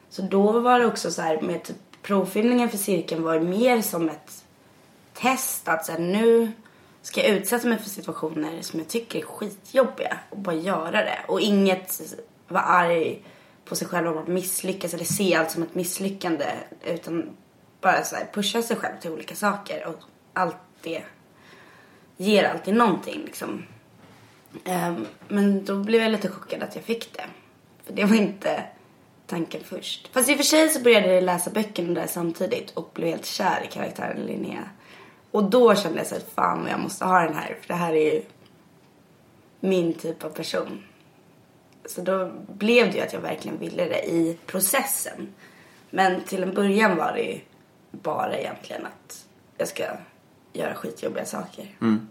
Så 0.09 0.23
då 0.23 0.61
var 0.61 0.79
det 0.79 0.87
också 0.87 1.11
så 1.11 1.23
här 1.23 1.41
med 1.41 1.63
typ 1.63 1.77
provfilmningen 2.03 2.69
för 2.69 2.79
cirkeln 2.79 3.23
var 3.23 3.41
mer 3.41 3.83
som 3.83 4.09
ett 4.09 4.45
test 5.15 5.69
att 5.69 5.87
så 5.87 5.93
här, 5.93 5.99
nu 5.99 6.53
ska 7.03 7.21
jag 7.21 7.31
utsätta 7.31 7.69
mig 7.69 7.79
för 7.79 7.91
situationer 7.91 8.63
som 8.63 8.79
jag 8.79 8.89
tycker 8.89 9.19
är 9.19 9.23
skitjobbiga 9.23 10.19
och 10.31 10.39
bara 10.39 10.55
göra 10.55 11.05
det. 11.05 11.19
Och 11.29 11.41
inget 11.41 12.01
vara 12.49 12.63
arg 12.63 13.23
på 13.65 13.77
sig 13.77 13.89
själv 13.89 14.09
om 14.09 14.19
att 14.19 14.29
misslyckas 14.29 14.95
eller 14.95 15.05
se 15.05 15.35
allt 15.35 15.51
som 15.51 15.63
ett 15.63 15.75
misslyckande 15.75 16.47
utan 16.85 17.37
bara 17.81 18.05
så 18.05 18.17
här, 18.17 18.29
pusha 18.33 18.63
sig 18.63 18.77
själv 18.77 19.01
till 19.01 19.11
olika 19.11 19.35
saker 19.35 19.87
och 19.87 19.99
allt 20.33 20.57
det 20.83 21.03
ger 22.17 22.45
alltid 22.45 22.75
någonting 22.75 23.23
liksom. 23.25 23.63
Um, 24.65 25.07
men 25.29 25.65
då 25.65 25.77
blev 25.77 26.03
jag 26.03 26.13
lite 26.13 26.29
chockad 26.29 26.63
att 26.63 26.75
jag 26.75 26.85
fick 26.85 27.13
det. 27.13 27.25
För 27.85 27.93
det 27.93 28.05
var 28.05 28.17
inte 28.17 28.63
tanken 29.27 29.61
först. 29.65 30.09
Fast 30.13 30.29
i 30.29 30.33
och 30.33 30.37
för 30.37 30.45
sig 30.45 30.69
så 30.69 30.81
började 30.81 31.15
jag 31.15 31.25
läsa 31.25 31.51
böckerna 31.51 32.01
där 32.01 32.07
samtidigt 32.07 32.71
och 32.71 32.91
blev 32.95 33.09
helt 33.09 33.27
kär 33.27 33.65
i 33.65 33.73
karaktären 33.73 34.27
Linnea. 34.27 34.71
Och 35.31 35.45
då 35.45 35.75
kände 35.75 35.99
jag 35.99 36.07
så 36.07 36.17
att 36.17 36.33
fan 36.35 36.67
jag 36.71 36.81
måste 36.81 37.05
ha 37.05 37.21
den 37.21 37.35
här 37.35 37.57
för 37.61 37.69
det 37.69 37.75
här 37.75 37.93
är 37.93 38.15
ju 38.15 38.23
min 39.61 39.95
typ 39.95 40.25
av 40.25 40.29
person. 40.29 40.83
Så 41.87 42.01
då 42.01 42.33
blev 42.49 42.91
det 42.91 42.97
ju 42.97 43.03
att 43.03 43.13
jag 43.13 43.21
verkligen 43.21 43.59
ville 43.59 43.85
det 43.85 44.05
i 44.05 44.39
processen. 44.47 45.29
Men 45.91 46.21
till 46.23 46.43
en 46.43 46.55
början 46.55 46.97
var 46.97 47.13
det 47.13 47.23
ju 47.23 47.41
bara 47.91 48.39
egentligen 48.39 48.87
att 48.87 49.27
jag 49.59 49.69
ska 49.69 49.85
göra 50.53 50.75
skitjobbiga 50.75 51.25
saker. 51.25 51.67
Mm. 51.81 52.09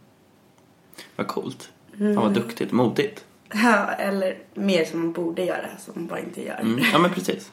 Vad 1.16 1.28
coolt. 1.28 1.72
Fan 1.98 2.16
vad 2.16 2.34
duktigt. 2.34 2.72
Modigt. 2.72 3.26
Ja, 3.54 3.92
eller 3.92 4.38
mer 4.54 4.86
som 4.86 5.00
man 5.00 5.12
borde 5.12 5.44
göra, 5.44 5.78
som 5.80 5.94
man 5.96 6.08
bara 6.08 6.20
inte 6.20 6.46
gör. 6.46 6.60
Mm. 6.60 6.84
Ja 6.94 7.00
men 7.00 7.14
precis. 7.14 7.52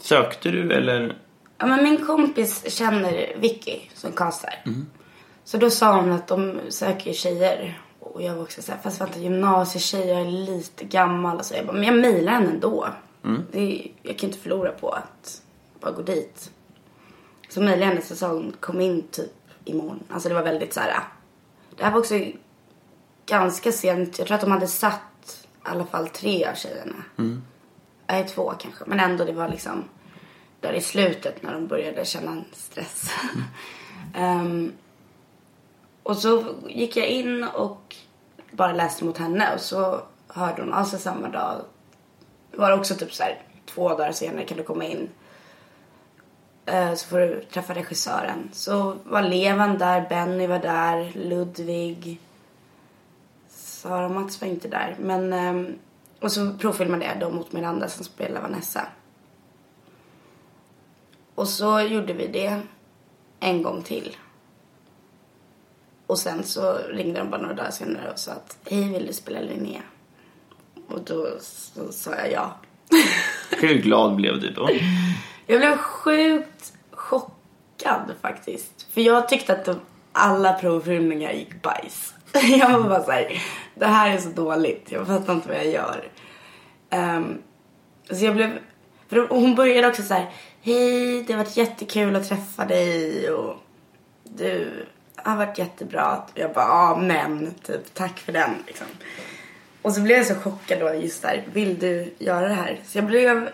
Sökte 0.00 0.50
du 0.50 0.72
eller? 0.72 1.16
Ja, 1.58 1.66
men 1.66 1.84
min 1.84 2.06
kompis 2.06 2.70
känner 2.70 3.36
Vicky 3.36 3.80
som 3.94 4.12
castar. 4.12 4.54
Så 5.44 5.58
då 5.58 5.70
sa 5.70 6.00
hon 6.00 6.12
att 6.12 6.28
de 6.28 6.60
söker 6.68 7.12
tjejer. 7.12 7.80
Och 8.18 8.24
jag 8.24 8.34
var 8.34 8.42
också 8.42 8.62
såhär, 8.62 8.78
fast 8.78 9.00
vänta 9.00 9.18
gymnasietjej, 9.18 10.08
jag 10.08 10.20
är 10.20 10.30
lite 10.30 10.84
gammal. 10.84 11.44
Så 11.44 11.54
jag 11.54 11.66
bara, 11.66 11.72
men 11.72 11.82
jag 11.82 11.96
mejlar 11.96 12.32
henne 12.32 12.50
ändå. 12.50 12.88
Det 13.52 13.60
är, 13.60 13.92
jag 14.02 14.18
kan 14.18 14.28
inte 14.28 14.40
förlora 14.42 14.72
på 14.72 14.90
att 14.90 15.42
bara 15.80 15.92
gå 15.92 16.02
dit. 16.02 16.50
Så 17.48 17.60
mejlade 17.60 17.80
jag 17.80 17.88
henne 17.88 18.02
så 18.02 18.16
sa 18.16 18.28
hon, 18.28 18.56
kom 18.60 18.80
in 18.80 19.02
typ 19.10 19.32
imorgon. 19.64 20.02
Alltså 20.10 20.28
det 20.28 20.34
var 20.34 20.42
väldigt 20.42 20.74
så 20.74 20.80
här. 20.80 21.00
Det 21.76 21.84
här 21.84 21.90
var 21.90 21.98
också 21.98 22.20
ganska 23.26 23.72
sent. 23.72 24.18
Jag 24.18 24.26
tror 24.26 24.34
att 24.34 24.40
de 24.40 24.50
hade 24.50 24.68
satt 24.68 25.48
i 25.64 25.68
alla 25.68 25.86
fall 25.86 26.08
tre 26.08 26.44
av 26.44 26.54
tjejerna. 26.54 27.04
Nej, 28.06 28.28
två 28.28 28.52
kanske. 28.58 28.84
Men 28.86 29.00
ändå 29.00 29.24
det 29.24 29.32
var 29.32 29.48
liksom 29.48 29.84
där 30.60 30.72
i 30.72 30.80
slutet 30.80 31.42
när 31.42 31.52
de 31.52 31.66
började 31.66 32.04
känna 32.04 32.30
en 32.30 32.44
stress. 32.52 33.10
Ehm, 34.14 34.72
och 36.02 36.16
så 36.16 36.44
gick 36.68 36.96
jag 36.96 37.08
in 37.08 37.44
och 37.44 37.96
bara 38.50 38.72
läste 38.72 39.04
mot 39.04 39.18
henne 39.18 39.54
och 39.54 39.60
så 39.60 40.00
hörde 40.28 40.62
hon 40.62 40.72
av 40.72 40.84
sig 40.84 40.98
samma 40.98 41.28
dag. 41.28 41.60
Det 42.50 42.58
var 42.58 42.72
också 42.72 42.94
typ 42.94 43.14
så 43.14 43.22
här 43.22 43.42
två 43.66 43.88
dagar 43.88 44.12
senare 44.12 44.44
kan 44.44 44.56
du 44.56 44.62
komma 44.62 44.84
in. 44.84 45.08
Eh, 46.66 46.94
så 46.94 47.06
får 47.06 47.18
du 47.18 47.44
träffa 47.44 47.74
regissören. 47.74 48.48
Så 48.52 48.96
var 49.04 49.22
Levan 49.22 49.78
där, 49.78 50.06
Benny 50.08 50.46
var 50.46 50.58
där, 50.58 51.12
Ludvig. 51.14 52.20
Sara 53.48 54.04
och 54.04 54.10
Mats 54.10 54.40
var 54.40 54.48
inte 54.48 54.68
där. 54.68 54.96
Men, 54.98 55.32
ehm, 55.32 55.78
och 56.20 56.32
så 56.32 56.52
provfilmade 56.58 57.04
jag 57.04 57.20
då 57.20 57.30
mot 57.30 57.52
Miranda 57.52 57.88
som 57.88 58.04
spelar 58.04 58.40
Vanessa. 58.40 58.86
Och 61.34 61.48
så 61.48 61.80
gjorde 61.80 62.12
vi 62.12 62.26
det 62.26 62.60
en 63.40 63.62
gång 63.62 63.82
till. 63.82 64.16
Och 66.08 66.18
sen 66.18 66.44
så 66.44 66.78
ringde 66.78 67.18
de 67.18 67.30
bara 67.30 67.40
några 67.40 67.54
dagar 67.54 67.70
senare 67.70 68.12
och 68.12 68.18
sa 68.18 68.32
att 68.32 68.58
hej 68.70 68.92
vill 68.92 69.06
du 69.06 69.12
spela 69.12 69.40
Linnea? 69.40 69.82
Och 70.88 71.00
då 71.00 71.28
så 71.40 71.92
sa 71.92 72.14
jag 72.14 72.32
ja. 72.32 72.56
Hur 73.50 73.74
glad 73.74 74.16
blev 74.16 74.40
du 74.40 74.50
då? 74.50 74.70
Jag 75.46 75.60
blev 75.60 75.76
sjukt 75.76 76.72
chockad 76.90 78.14
faktiskt. 78.22 78.86
För 78.92 79.00
jag 79.00 79.28
tyckte 79.28 79.52
att 79.52 79.64
de, 79.64 79.80
alla 80.12 80.52
provfilmningar 80.52 81.32
gick 81.32 81.62
bajs. 81.62 82.14
Jag 82.58 82.78
var 82.78 82.88
bara 82.88 83.04
så 83.04 83.10
här, 83.10 83.42
det 83.74 83.86
här 83.86 84.10
är 84.10 84.18
så 84.18 84.28
dåligt. 84.28 84.92
Jag 84.92 85.06
fattar 85.06 85.32
inte 85.32 85.48
vad 85.48 85.56
jag 85.56 85.66
gör. 85.66 86.08
Um, 86.90 87.42
så 88.10 88.24
jag 88.24 88.34
blev, 88.34 88.58
för 89.08 89.28
hon 89.28 89.54
började 89.54 89.88
också 89.88 90.02
så 90.02 90.14
här, 90.14 90.30
hej 90.60 91.22
det 91.22 91.32
har 91.32 91.44
varit 91.44 91.56
jättekul 91.56 92.16
att 92.16 92.28
träffa 92.28 92.64
dig 92.64 93.30
och 93.30 93.56
du 94.24 94.86
har 95.24 95.36
varit 95.36 95.58
jättebra. 95.58 96.22
Jag 96.34 96.52
bara, 96.52 96.66
ja 96.66 96.98
men, 97.00 97.54
typ 97.62 97.94
tack 97.94 98.18
för 98.18 98.32
den 98.32 98.50
liksom. 98.66 98.86
Och 99.82 99.92
så 99.92 100.00
blev 100.00 100.16
jag 100.16 100.26
så 100.26 100.34
chockad 100.34 100.80
då 100.80 100.94
just 100.94 101.22
där, 101.22 101.44
vill 101.52 101.78
du 101.78 102.14
göra 102.18 102.48
det 102.48 102.54
här? 102.54 102.80
Så 102.86 102.98
jag 102.98 103.04
blev, 103.04 103.48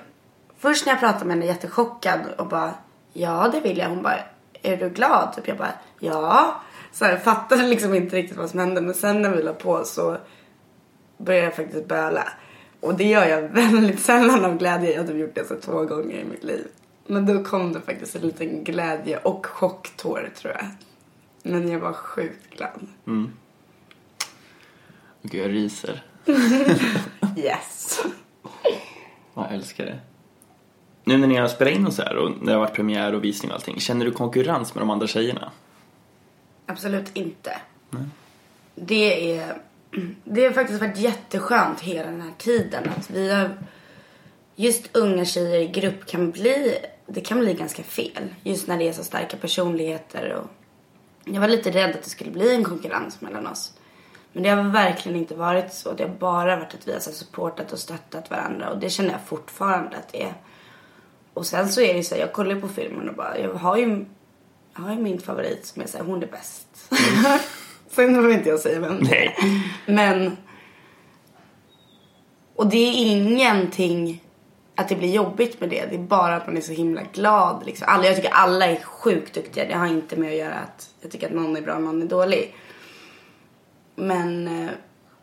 först 0.59 0.87
när 0.87 0.93
jag 0.93 1.01
pratade 1.01 1.25
med 1.25 1.37
henne 1.37 1.47
jättechockad 1.47 2.21
och 2.39 2.47
bara, 2.47 2.75
ja 3.13 3.51
det 3.53 3.61
vill 3.61 3.79
jag. 3.79 3.89
Hon 3.89 4.03
bara, 4.03 4.19
är 4.63 4.77
du 4.77 4.91
glad? 4.91 5.33
Typ 5.37 5.49
jag 5.49 5.57
bara, 5.57 5.73
ja. 6.01 6.61
Så 6.93 7.05
jag 7.05 7.23
fattade 7.23 7.63
liksom 7.63 7.95
inte 7.95 8.17
riktigt 8.17 8.37
vad 8.37 8.51
som 8.51 8.59
hände. 8.59 8.81
Men 8.81 8.95
sen 8.95 9.23
när 9.23 9.31
vi 9.31 9.43
la 9.43 9.53
på 9.53 9.85
så 9.85 10.17
började 11.19 11.45
jag 11.45 11.57
faktiskt 11.57 11.89
böla. 11.89 12.29
Och 12.81 12.95
det 12.95 13.05
gör 13.05 13.27
jag 13.27 13.43
väldigt 13.53 14.01
sällan 14.01 14.45
av 14.45 14.59
glädje. 14.59 14.93
Jag 14.93 15.01
har 15.01 15.07
typ 15.07 15.17
gjort 15.17 15.35
det 15.35 15.49
så 15.49 15.55
två 15.55 15.85
gånger 15.85 16.17
i 16.17 16.25
mitt 16.25 16.45
liv. 16.45 16.67
Men 17.07 17.27
då 17.27 17.45
kom 17.45 17.73
det 17.73 17.81
faktiskt 17.81 18.17
en 18.17 18.23
liten 18.23 18.65
glädje 18.65 19.17
och 19.17 19.47
chocktår 19.47 20.31
tror 20.37 20.53
jag. 20.53 20.67
Men 21.47 21.69
jag 21.69 21.79
var 21.79 21.93
sjukt 21.93 22.57
glad. 22.57 22.89
Gud, 25.23 25.45
jag 25.45 25.51
ryser. 25.51 26.03
Yes. 27.37 28.03
Jag 29.35 29.53
älskar 29.53 29.85
det. 29.85 29.99
Nu 31.05 31.17
när 31.17 31.27
ni 31.27 31.37
har 31.37 31.49
spelat 31.49 31.75
in 31.75 31.87
och 31.87 31.93
så 31.93 32.03
här 32.03 32.17
och 32.17 32.31
när 32.31 32.47
det 32.47 32.53
har 32.53 32.59
varit 32.59 32.75
premiär 32.75 33.15
och 33.15 33.25
visning 33.25 33.51
och 33.51 33.57
allting, 33.57 33.81
känner 33.81 34.05
du 34.05 34.11
konkurrens 34.11 34.75
med 34.75 34.83
de 34.83 34.91
andra 34.91 35.07
tjejerna? 35.07 35.53
Absolut 36.67 37.11
inte. 37.15 37.57
Det 38.75 39.37
är 39.37 39.57
det 40.25 40.45
har 40.45 40.53
faktiskt 40.53 40.81
varit 40.81 40.99
jätteskönt 40.99 41.81
hela 41.81 42.11
den 42.11 42.21
här 42.21 42.33
tiden 42.39 42.89
att 42.97 43.11
vi 43.11 43.31
har 43.31 43.51
just 44.57 44.97
unga 44.97 45.25
tjejer 45.25 45.61
i 45.61 45.67
grupp 45.67 46.07
kan 46.07 46.31
bli 46.31 46.79
det 47.07 47.21
kan 47.21 47.41
bli 47.41 47.55
ganska 47.55 47.83
fel 47.83 48.35
just 48.43 48.69
när 48.69 48.79
det 48.79 48.89
är 48.89 48.93
så 48.93 49.05
starka 49.05 49.37
personligheter 49.37 50.33
och 50.33 50.47
jag 51.25 51.41
var 51.41 51.49
lite 51.49 51.71
rädd 51.71 51.91
att 51.91 52.03
det 52.03 52.11
skulle 52.11 52.31
bli 52.31 52.55
en 52.55 52.65
konkurrens 52.65 53.21
mellan 53.21 53.47
oss. 53.47 53.73
Men 54.33 54.43
det 54.43 54.49
har 54.49 54.63
verkligen 54.63 55.19
inte 55.19 55.35
varit 55.35 55.73
så. 55.73 55.93
Det 55.93 56.03
har 56.03 56.11
bara 56.11 56.57
varit 56.57 56.75
att 56.75 56.89
vi 56.89 56.93
har 56.93 57.01
supportat 57.01 57.73
och 57.73 57.79
stöttat 57.79 58.31
varandra 58.31 58.71
och 58.71 58.79
det 58.79 58.91
känner 58.91 59.11
jag 59.11 59.21
fortfarande 59.27 59.97
att 59.97 60.13
det 60.13 60.23
är. 60.23 60.35
Och 61.35 61.47
sen 61.47 61.69
så 61.69 61.81
är 61.81 61.95
det 61.95 62.05
så 62.05 62.15
här, 62.15 62.23
jag 62.23 62.33
kollar 62.33 62.61
på 62.61 62.69
filmen 62.69 63.09
och 63.09 63.15
bara, 63.15 63.39
jag 63.39 63.55
har 63.55 63.77
ju, 63.77 64.05
jag 64.77 64.83
har 64.83 64.95
ju 64.95 65.01
min 65.01 65.21
favorit 65.21 65.67
som 65.67 65.83
är 65.83 65.87
så 65.87 65.99
här, 65.99 66.05
hon 66.05 66.23
är 66.23 66.27
bäst. 66.27 66.69
sen 67.89 68.13
behöver 68.13 68.35
inte 68.35 68.49
jag 68.49 68.61
säga 68.61 68.81
vem. 68.81 68.97
Nej. 68.97 69.37
Men, 69.87 70.37
och 72.55 72.67
det 72.67 72.77
är 72.77 72.93
ingenting 72.93 74.25
att 74.75 74.89
det 74.89 74.97
blir 74.97 75.11
jobbigt 75.11 75.61
med 75.61 75.71
det. 75.71 75.87
Det 75.87 75.95
är 75.95 75.99
bara 75.99 76.37
att 76.37 76.47
man 76.47 76.57
är 76.57 76.61
så 76.61 76.73
himla 76.73 77.03
glad. 77.13 77.67
Liksom. 77.67 77.89
Alla, 77.91 78.07
jag 78.07 78.17
tycker 78.17 78.31
alla 78.31 78.67
är 78.67 78.81
sjukt 78.83 79.35
duktiga. 79.35 79.65
Det 79.65 79.75
har 79.75 79.87
inte 79.87 80.17
med 80.17 80.31
att 80.31 80.39
göra 80.39 80.55
att 80.55 80.95
jag 81.01 81.11
tycker 81.11 81.27
att 81.27 81.33
någon 81.33 81.57
är 81.57 81.61
bra 81.61 81.75
och 81.75 81.83
någon 81.83 82.03
är 82.03 82.07
dålig. 82.07 82.55
Men 83.95 84.49
eh, 84.49 84.71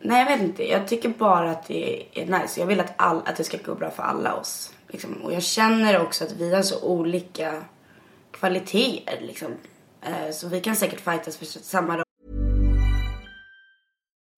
nej, 0.00 0.18
jag 0.18 0.26
vet 0.26 0.40
inte. 0.40 0.70
Jag 0.70 0.88
tycker 0.88 1.08
bara 1.08 1.50
att 1.50 1.66
det 1.66 2.06
är 2.12 2.26
nice. 2.26 2.60
Jag 2.60 2.66
vill 2.66 2.80
att, 2.80 2.92
all, 2.96 3.22
att 3.24 3.36
det 3.36 3.44
ska 3.44 3.56
gå 3.64 3.74
bra 3.74 3.90
för 3.90 4.02
alla 4.02 4.34
oss. 4.34 4.74
Liksom. 4.88 5.12
Och 5.22 5.32
jag 5.32 5.42
känner 5.42 6.02
också 6.02 6.24
att 6.24 6.32
vi 6.32 6.54
har 6.54 6.62
så 6.62 6.84
olika 6.84 7.62
kvaliteter. 8.30 9.20
Liksom. 9.20 9.48
Eh, 10.02 10.32
så 10.32 10.48
vi 10.48 10.60
kan 10.60 10.76
säkert 10.76 11.00
fightas 11.00 11.36
för 11.36 11.44
samma 11.46 12.04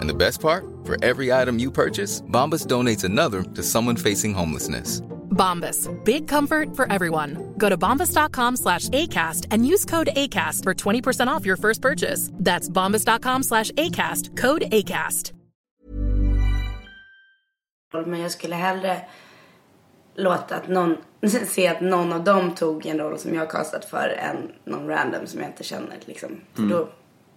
And 0.00 0.08
the 0.08 0.14
best 0.14 0.40
part? 0.40 0.64
For 0.84 1.02
every 1.02 1.32
item 1.32 1.58
you 1.58 1.70
purchase, 1.70 2.22
Bombas 2.22 2.66
donates 2.66 3.04
another 3.04 3.42
to 3.42 3.62
someone 3.62 3.96
facing 3.96 4.34
homelessness. 4.34 5.00
Bombas. 5.30 5.88
Big 6.04 6.28
comfort 6.28 6.76
for 6.76 6.90
everyone. 6.90 7.54
Go 7.58 7.68
to 7.68 7.76
bombas.com 7.76 8.56
slash 8.56 8.88
ACAST 8.88 9.48
and 9.50 9.66
use 9.66 9.84
code 9.84 10.08
ACAST 10.16 10.62
for 10.62 10.74
20% 10.74 11.26
off 11.26 11.46
your 11.46 11.56
first 11.56 11.82
purchase. 11.82 12.30
That's 12.34 12.68
bombas.com 12.68 13.42
slash 13.42 13.70
ACAST. 13.72 14.36
Code 14.36 14.62
ACAST. 14.72 15.32
Men 18.06 18.20
jag 18.20 18.30
skulle 18.30 18.54
hellre 18.54 19.00
låta 20.14 20.56
att 20.56 20.68
någon, 20.68 20.96
se 21.46 21.68
att 21.68 21.80
någon 21.80 22.12
av 22.12 22.24
dem 22.24 22.54
tog 22.54 22.86
en 22.86 22.98
roll 22.98 23.18
som 23.18 23.34
jag 23.34 23.40
har 23.40 23.46
castat 23.46 23.84
för 23.84 24.08
än 24.08 24.52
någon 24.64 24.88
random 24.88 25.26
som 25.26 25.40
jag 25.40 25.48
inte 25.48 25.64
känner. 25.64 25.98
Liksom. 26.04 26.40
För 26.54 26.62
mm. 26.62 26.72
då 26.72 26.88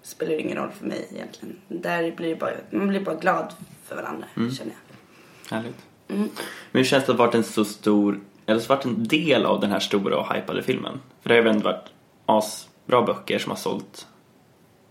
spelar 0.07 0.33
ingen 0.39 0.57
roll 0.57 0.71
för 0.71 0.85
mig 0.85 1.07
egentligen. 1.11 1.55
Där 1.67 2.11
blir 2.11 2.35
bara, 2.35 2.51
man 2.69 2.87
blir 2.87 2.99
bara 2.99 3.15
glad 3.15 3.53
för 3.85 3.95
varandra 3.95 4.27
känner 4.35 4.71
jag. 4.71 5.55
Härligt. 5.55 5.85
Men 6.07 6.29
hur 6.71 6.83
känns 6.83 7.05
det 7.05 7.11
att 7.11 7.17
ha 7.17 7.25
varit 7.25 7.35
en 7.35 7.43
så 7.43 7.65
stor, 7.65 8.19
eller 8.45 8.59
så 8.59 8.67
varit 8.67 8.85
en 8.85 9.07
del 9.07 9.45
av 9.45 9.59
den 9.59 9.71
här 9.71 9.79
stora 9.79 10.17
och 10.17 10.33
hypade 10.35 10.63
filmen? 10.63 10.99
För 11.21 11.29
det 11.29 11.35
har 11.35 11.43
ju 11.43 11.49
ändå 11.49 11.63
varit 11.63 11.89
asbra 12.25 13.01
böcker 13.01 13.39
som 13.39 13.49
har 13.49 13.57
sålt 13.57 14.07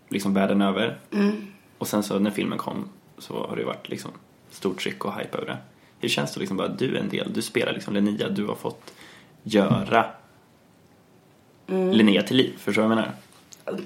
liksom 0.09 0.35
världen 0.35 0.63
över. 0.63 0.99
Och 1.79 1.89
sen 1.89 2.03
så 2.03 2.19
när 2.19 2.31
filmen 2.31 2.59
kom 2.59 2.89
så 3.19 3.47
har 3.47 3.57
det 3.57 3.63
ju 3.63 3.67
varit 3.67 3.89
liksom 3.89 4.11
stort 4.51 4.81
tryck 4.81 5.05
och 5.05 5.15
hype 5.15 5.39
över 5.39 5.47
det. 5.47 5.59
Hur 6.01 6.09
känns 6.09 6.35
det 6.35 6.41
liksom 6.41 6.57
bara 6.57 6.69
att 6.69 6.79
du 6.79 6.97
är 6.97 7.01
en 7.01 7.09
del, 7.09 7.33
du 7.33 7.43
spelar 7.43 7.73
liksom 7.73 7.95
Linnea, 7.95 8.29
du 8.29 8.47
har 8.47 8.55
fått 8.55 8.93
göra 9.43 10.07
Linnea 11.67 12.23
till 12.23 12.37
liv, 12.37 12.55
förstår 12.59 12.83
du 12.83 12.89
vad 12.89 12.99
jag 12.99 13.03
menar? 13.03 13.15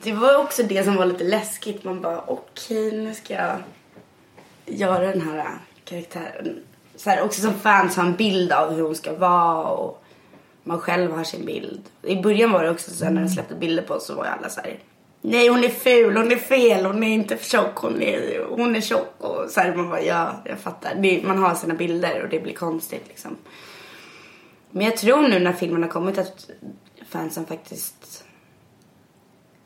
Det 0.02 0.12
var 0.12 0.36
också 0.36 0.62
det 0.62 0.84
som 0.84 0.96
var 0.96 1.06
lite 1.06 1.24
läskigt. 1.24 1.84
Man 1.84 2.00
bara 2.00 2.20
okej 2.26 2.92
nu 2.92 3.14
ska 3.14 3.34
jag 3.34 3.56
göra 4.66 5.06
den 5.06 5.20
här 5.20 5.48
karaktären. 5.84 6.62
Så 6.96 7.10
här, 7.10 7.22
också 7.22 7.40
som 7.40 7.54
fans 7.54 7.96
har 7.96 8.04
en 8.04 8.16
bild 8.16 8.52
av 8.52 8.72
hur 8.72 8.82
hon 8.82 8.94
ska 8.94 9.12
vara 9.12 9.68
och 9.68 10.04
man 10.64 10.80
själv 10.80 11.12
har 11.12 11.24
sin 11.24 11.46
bild. 11.46 11.80
I 12.02 12.16
början 12.16 12.52
var 12.52 12.64
det 12.64 12.70
också 12.70 12.90
så 12.90 13.04
här, 13.04 13.12
när 13.12 13.22
de 13.22 13.28
släppte 13.28 13.54
bilder 13.54 13.82
på 13.82 13.94
oss 13.94 14.06
så 14.06 14.14
var 14.14 14.24
ju 14.24 14.30
alla 14.30 14.48
så 14.48 14.60
här. 14.60 14.78
Nej 15.20 15.48
hon 15.48 15.64
är 15.64 15.68
ful, 15.68 16.16
hon 16.16 16.32
är 16.32 16.36
fel, 16.36 16.86
hon 16.86 17.02
är 17.02 17.14
inte 17.14 17.36
tjock, 17.36 17.76
hon 17.76 18.02
är, 18.02 18.44
hon 18.48 18.76
är 18.76 18.80
tjock. 18.80 19.14
Och 19.18 19.50
så 19.50 19.60
här, 19.60 19.74
man 19.74 19.88
bara 19.88 20.02
ja, 20.02 20.42
jag 20.44 20.58
fattar. 20.58 20.94
Det, 20.94 21.22
man 21.24 21.38
har 21.38 21.54
sina 21.54 21.74
bilder 21.74 22.22
och 22.22 22.28
det 22.28 22.40
blir 22.40 22.54
konstigt 22.54 23.04
liksom. 23.08 23.36
Men 24.70 24.84
jag 24.84 24.96
tror 24.96 25.28
nu 25.28 25.38
när 25.38 25.52
filmen 25.52 25.82
har 25.82 25.90
kommit 25.90 26.18
att 26.18 26.50
fansen 27.08 27.46
faktiskt 27.46 28.24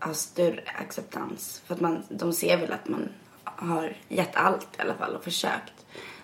har 0.05 0.15
större 0.15 0.63
acceptans. 0.81 1.63
För 1.67 1.75
att 1.75 1.81
man, 1.81 2.03
de 2.09 2.33
ser 2.33 2.57
väl 2.57 2.73
att 2.73 2.89
man 2.89 3.09
har 3.45 3.97
gett 4.09 4.37
allt 4.37 4.69
i 4.79 4.83
alla 4.83 4.95
fall 4.95 5.15
och 5.15 5.25
försökt. 5.25 5.73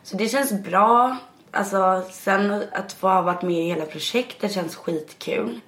Så 0.02 0.16
det 0.16 0.28
känns 0.28 0.52
bra. 0.52 1.16
Alltså 1.50 2.02
sen 2.10 2.64
att 2.72 2.92
få 2.92 3.08
ha 3.08 3.22
varit 3.22 3.42
med 3.42 3.58
i 3.58 3.68
hela 3.68 3.86
projektet 3.86 4.52
känns 4.52 4.76
skitkul. 4.76 5.60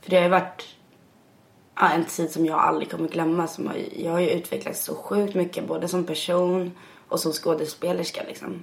För 0.00 0.10
det 0.10 0.16
har 0.16 0.22
ju 0.22 0.28
varit 0.28 0.76
ja, 1.74 1.90
en 1.90 2.04
tid 2.04 2.30
som 2.30 2.46
jag 2.46 2.58
aldrig 2.58 2.90
kommer 2.90 3.08
glömma. 3.08 3.46
Som 3.46 3.66
har, 3.66 3.76
jag 3.96 4.12
har 4.12 4.20
ju 4.20 4.30
utvecklats 4.30 4.84
så 4.84 4.94
sjukt 4.94 5.34
mycket 5.34 5.68
både 5.68 5.88
som 5.88 6.04
person 6.04 6.72
och 7.08 7.20
som 7.20 7.32
skådespelerska 7.32 8.22
liksom. 8.28 8.62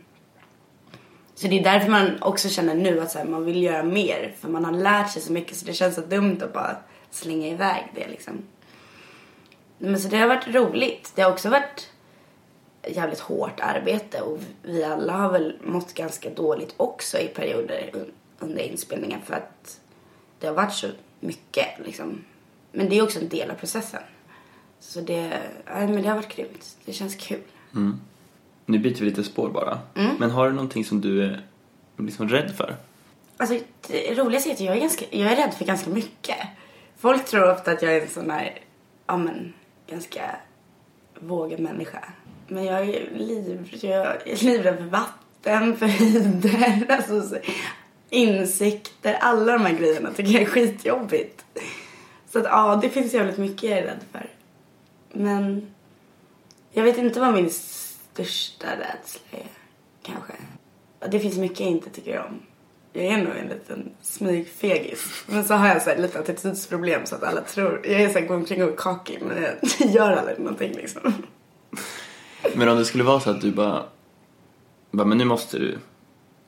Så 1.36 1.48
det 1.48 1.60
är 1.60 1.64
därför 1.64 1.90
man 1.90 2.22
också 2.22 2.50
känner 2.50 2.76
nu 2.76 3.00
att 3.00 3.12
så 3.12 3.18
här, 3.18 3.26
man 3.26 3.46
vill 3.46 3.64
göra 3.64 3.84
mer. 3.84 4.36
För 4.40 4.50
man 4.50 4.66
har 4.66 4.72
lärt 4.72 5.12
sig 5.12 5.22
så 5.22 5.34
mycket 5.34 5.58
så 5.58 5.66
det 5.66 5.74
känns 5.74 5.96
så 5.96 6.02
dumt 6.02 6.38
att 6.42 6.54
bara 6.54 6.76
slänga 7.12 7.48
iväg 7.48 7.92
det 7.96 8.08
liksom. 8.08 8.44
Men 9.84 10.00
så 10.00 10.08
det 10.08 10.18
har 10.18 10.28
varit 10.28 10.48
roligt. 10.48 11.12
Det 11.16 11.22
har 11.22 11.32
också 11.32 11.50
varit 11.50 11.90
jävligt 12.88 13.20
hårt 13.20 13.60
arbete 13.60 14.22
och 14.22 14.40
vi 14.64 14.84
alla 14.84 15.14
har 15.14 15.32
väl 15.32 15.58
mått 15.64 15.94
ganska 15.94 16.30
dåligt 16.30 16.74
också 16.78 17.18
i 17.20 17.28
perioder 17.28 17.90
un- 17.94 18.12
under 18.40 18.60
inspelningen 18.62 19.22
för 19.22 19.34
att 19.34 19.80
det 20.40 20.48
har 20.48 20.54
varit 20.54 20.74
så 20.74 20.88
mycket 21.20 21.66
liksom. 21.86 22.22
Men 22.72 22.90
det 22.90 22.98
är 22.98 23.04
också 23.04 23.20
en 23.20 23.30
del 23.30 23.52
av 23.52 23.56
processen. 23.56 24.02
Så 24.80 25.02
det, 25.02 25.40
ja, 25.66 25.74
men 25.88 26.02
det 26.02 26.08
har 26.10 26.16
varit 26.16 26.36
grymt. 26.36 26.78
Det 26.86 26.94
känns 26.94 27.16
kul. 27.16 27.42
Nu 28.66 28.80
byter 28.80 29.00
vi 29.00 29.06
lite 29.06 29.24
spår 29.24 29.50
bara. 29.50 29.80
Men 30.20 30.32
har 30.32 30.48
du 30.50 30.54
någonting 30.56 30.86
som 30.86 31.02
du 31.02 31.24
är 31.24 31.42
liksom 31.98 32.30
rädd 32.30 32.56
för? 32.58 32.76
Alltså 33.38 33.60
det 33.88 34.14
roligaste 34.18 34.50
är 34.50 34.54
att 34.54 34.60
jag 34.60 34.76
är, 34.76 34.80
ganska, 34.80 35.06
jag 35.12 35.32
är 35.32 35.36
rädd 35.36 35.54
för 35.54 35.66
ganska 35.66 35.90
mycket. 35.90 36.38
Folk 36.98 37.26
tror 37.26 37.52
ofta 37.52 37.72
att 37.72 37.82
jag 37.82 37.94
är 37.98 38.02
en 38.02 38.08
sån 38.10 38.30
här, 38.32 38.60
ja 39.08 39.18
men, 39.18 39.54
ganska 39.88 40.36
vågad 41.20 41.60
människa. 41.60 42.04
Men 42.48 42.66
jag 42.66 42.90
är, 42.90 43.10
liv, 43.16 43.80
jag 43.82 44.28
är 44.28 44.44
livrädd 44.44 44.78
för 44.78 44.86
vatten, 44.86 45.78
för 45.78 45.86
höjder, 45.86 46.86
alltså 46.96 47.22
så, 47.22 47.38
insekter, 48.10 49.14
alla 49.14 49.54
de 49.54 49.62
här 49.62 49.78
grejerna 49.78 50.12
tycker 50.12 50.32
jag 50.32 50.42
är 50.42 50.46
skitjobbigt. 50.46 51.46
Så 52.30 52.40
att 52.40 52.46
ja, 52.46 52.80
det 52.82 52.90
finns 52.90 53.14
jävligt 53.14 53.38
mycket 53.38 53.70
jag 53.70 53.80
är 53.80 53.84
rädd 53.84 54.04
för. 54.12 54.30
Men 55.14 55.74
jag 56.72 56.84
vet 56.84 56.98
inte 56.98 57.20
vad 57.20 57.34
min 57.34 57.50
största 57.50 58.68
rädsla 58.68 59.22
är, 59.32 59.48
kanske. 60.04 60.34
Det 61.10 61.20
finns 61.20 61.38
mycket 61.38 61.60
jag 61.60 61.70
inte 61.70 61.90
tycker 61.90 62.20
om. 62.20 62.42
Jag 62.94 63.06
är 63.06 63.18
nog 63.18 63.36
en 63.38 63.48
liten 63.48 63.92
smygfegis. 64.02 65.24
Men 65.28 65.44
så 65.44 65.54
har 65.54 65.68
jag 65.68 65.82
så 65.82 65.90
här 65.90 65.98
lite 65.98 66.20
attitydsproblem 66.20 67.06
så 67.06 67.16
att 67.16 67.24
alla 67.24 67.42
tror... 67.42 67.82
Jag 67.84 68.02
är 68.02 68.10
så 68.10 68.20
här, 68.20 68.28
går 68.28 68.36
omkring 68.36 68.64
och 68.64 68.70
är 68.70 68.76
cocky 68.76 69.18
men 69.22 69.44
jag 69.44 69.90
gör 69.90 70.12
aldrig 70.12 70.40
någonting 70.40 70.72
liksom. 70.72 71.14
Men 72.56 72.70
om 72.70 72.78
det 72.78 72.86
skulle 72.86 73.04
vara 73.04 73.20
så 73.20 73.30
att 73.30 73.42
du 73.42 73.52
bara, 73.52 73.84
bara 74.92 75.08
men 75.08 75.18
nu 75.18 75.26
måste 75.26 75.60
du, 75.60 75.78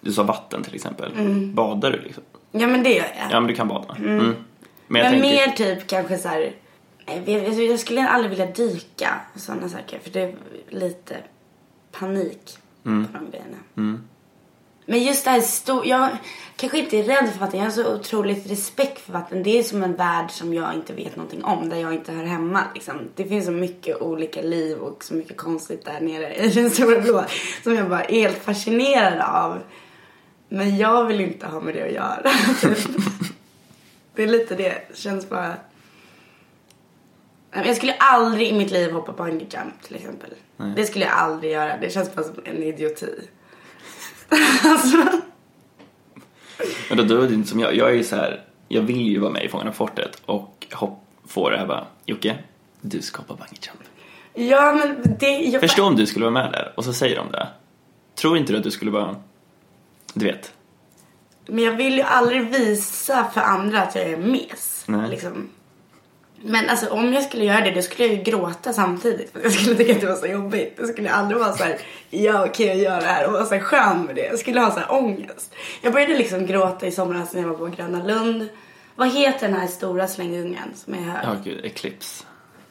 du 0.02 0.14
sa 0.14 0.24
vatten 0.24 0.64
till 0.64 0.76
exempel. 0.76 1.12
Badar 1.54 1.92
du 1.92 2.00
liksom? 2.02 2.24
Ja 2.52 2.68
men 2.68 2.84
det 2.84 2.94
gör 2.94 3.06
jag. 3.18 3.32
Ja 3.32 3.40
men 3.40 3.48
du 3.48 3.56
kan 3.56 3.68
bada. 3.68 3.96
Mm. 3.96 4.18
Men 4.18 4.36
men 4.88 5.02
jag 5.02 5.12
tänker, 5.12 5.30
mer 5.30 5.76
typ 5.76 5.88
kanske 5.88 6.18
så 6.18 6.28
här... 6.28 6.52
Jag, 7.26 7.80
skulle 7.80 8.08
aldrig 8.08 8.30
vilja 8.30 8.46
dyka 8.46 9.10
och 9.34 9.40
sådana 9.40 9.70
saker 9.70 10.00
för 10.00 10.10
det 10.10 10.22
är 10.22 10.36
lite 10.70 11.18
panik 11.92 12.58
på 12.84 12.90
de 12.90 13.32
grejerna. 13.32 13.58
Men 14.86 15.04
just 15.04 15.26
det 15.26 15.32
här 15.32 15.42
stor, 15.42 15.88
jag 15.88 16.10
kanske 16.56 16.80
inte 16.80 16.98
är 16.98 17.04
rädd 17.04 17.30
för 17.32 17.40
vatten. 17.40 17.60
Jag 17.60 17.66
har 17.66 17.72
så 17.72 17.96
otroligt 17.96 18.52
respekt 18.52 19.00
för 19.00 19.14
vatten. 19.14 19.44
Det 19.44 19.60
är 19.60 19.64
som 19.64 19.84
en 19.84 19.96
värld 19.96 20.32
som 20.32 20.54
jag 20.54 20.74
inte 20.74 20.94
vet 20.94 21.16
någonting 21.16 21.44
om. 21.44 21.70
Där 21.70 21.78
jag 21.78 21.94
inte 21.94 22.12
hör 22.12 22.24
hemma. 22.24 22.64
Liksom. 22.74 23.10
Det 23.16 23.26
finns 23.26 23.46
så 23.46 23.52
mycket 23.52 24.02
olika 24.02 24.42
liv 24.42 24.78
och 24.78 25.04
så 25.04 25.14
mycket 25.14 25.38
konstigt 25.38 25.86
där 25.86 26.02
nere 26.02 26.36
i 26.36 26.50
den 26.50 26.70
stora 26.70 27.02
blå. 27.02 27.24
Som 27.64 27.76
jag 27.76 27.90
bara 27.90 28.04
är 28.04 28.22
helt 28.22 28.44
fascinerad 28.44 29.20
av. 29.20 29.60
Men 30.50 30.78
jag 30.78 31.06
vill 31.06 31.22
inte 31.22 31.48
ha 31.48 31.60
med 31.60 31.76
det 31.76 31.84
att 31.84 31.94
göra. 31.94 32.24
det 34.16 34.24
är 34.24 34.28
lite 34.28 34.56
det. 34.56 34.88
Det 34.90 34.98
känns 34.98 35.30
bara... 35.30 35.54
Jag 37.52 37.76
skulle 37.76 37.94
aldrig 37.94 38.48
i 38.48 38.54
mitt 38.54 38.72
liv 38.72 38.92
hoppa 38.92 39.12
bungee 39.12 39.48
jump 39.52 39.84
till 39.84 39.96
exempel. 39.96 40.30
Det 40.76 40.86
skulle 40.86 41.06
jag 41.06 41.14
aldrig 41.14 41.52
göra. 41.52 41.78
Det 41.78 41.90
känns 41.90 42.16
bara 42.16 42.24
som 42.24 42.36
en 42.46 42.64
idioti. 42.64 43.28
Alltså. 44.64 44.98
Men 46.90 46.98
då, 46.98 47.04
då 47.04 47.22
är 47.22 47.28
det 47.28 47.34
inte 47.34 47.50
som 47.50 47.60
jag. 47.60 47.76
Jag 47.76 47.90
är 47.90 47.94
ju 47.94 48.04
så 48.04 48.16
här, 48.16 48.46
jag 48.68 48.82
vill 48.82 49.02
ju 49.02 49.20
vara 49.20 49.32
med 49.32 49.46
i 49.46 49.50
Fångarna 49.50 49.72
på 49.72 49.78
fortet 49.78 50.22
och 50.26 50.68
hopp, 50.72 51.04
få 51.28 51.50
det 51.50 51.58
här 51.58 51.68
bara, 51.68 51.88
Jocke, 52.06 52.38
du 52.82 53.02
ska 53.02 53.22
hoppa 53.22 53.34
bungee 53.34 53.60
jump. 53.62 53.84
Ja 54.34 54.74
men 54.74 55.18
det... 55.20 55.28
Jag 55.28 55.62
Förstå 55.62 55.84
om 55.84 55.96
du 55.96 56.06
skulle 56.06 56.26
vara 56.26 56.34
med 56.34 56.52
där 56.52 56.74
och 56.76 56.86
så 56.86 56.94
säger 56.94 57.16
de 57.16 57.32
det. 57.32 57.48
Tror 58.16 58.38
inte 58.38 58.54
du 58.54 58.58
att 58.58 58.64
du 58.64 58.72
skulle 58.72 58.92
bara, 58.92 59.16
du 60.14 60.26
vet. 60.26 60.54
Men 61.46 61.64
jag 61.64 61.72
vill 61.72 61.94
ju 61.94 62.02
aldrig 62.02 62.52
visa 62.52 63.30
för 63.34 63.42
andra 63.42 63.82
att 63.82 63.96
jag 63.96 64.10
är 64.10 64.18
mes. 64.18 64.84
Nej. 64.88 65.10
Liksom. 65.10 65.50
Men 66.46 66.70
alltså 66.70 66.90
om 66.90 67.14
jag 67.14 67.24
skulle 67.24 67.46
göra 67.46 67.62
det 67.62 67.72
då 67.72 67.82
skulle 67.82 68.08
jag 68.08 68.18
ju 68.18 68.24
gråta 68.24 68.74
samtidigt. 68.74 69.36
Jag 69.44 69.52
skulle 69.52 69.76
tycka 69.76 69.94
att 69.94 70.02
det 70.02 70.08
var 70.08 70.16
så 70.16 70.28
jobbigt. 70.28 70.76
Jag 70.80 70.88
skulle 70.88 71.12
aldrig 71.12 71.40
vara 71.40 71.54
så 71.54 71.64
här, 71.64 71.78
ja 72.10 72.46
okej 72.46 72.68
jag 72.68 72.78
gör 72.78 73.02
det 73.02 73.08
här 73.08 73.28
och 73.28 73.34
vara 73.34 73.46
så 73.46 73.54
här 73.54 73.62
skön 73.62 74.02
med 74.06 74.16
det. 74.16 74.26
Jag 74.26 74.40
skulle 74.40 74.62
ha 74.62 74.72
så 74.72 74.80
här 74.80 74.92
ångest. 74.92 75.56
Jag 75.82 75.94
började 75.94 76.14
liksom 76.18 76.46
gråta 76.46 76.88
i 76.88 76.92
somras 76.92 77.34
när 77.34 77.42
jag 77.42 77.50
var 77.50 77.56
på 77.56 77.66
Gröna 77.66 78.04
Lund. 78.04 78.50
Vad 78.96 79.10
heter 79.14 79.48
den 79.48 79.60
här 79.60 79.68
stora 79.68 80.08
slängungen 80.08 80.74
som 80.76 80.94
är 80.94 80.98
hög? 80.98 81.22
Ja 81.24 81.36
gud, 81.44 81.66
Eclipse. 81.66 82.26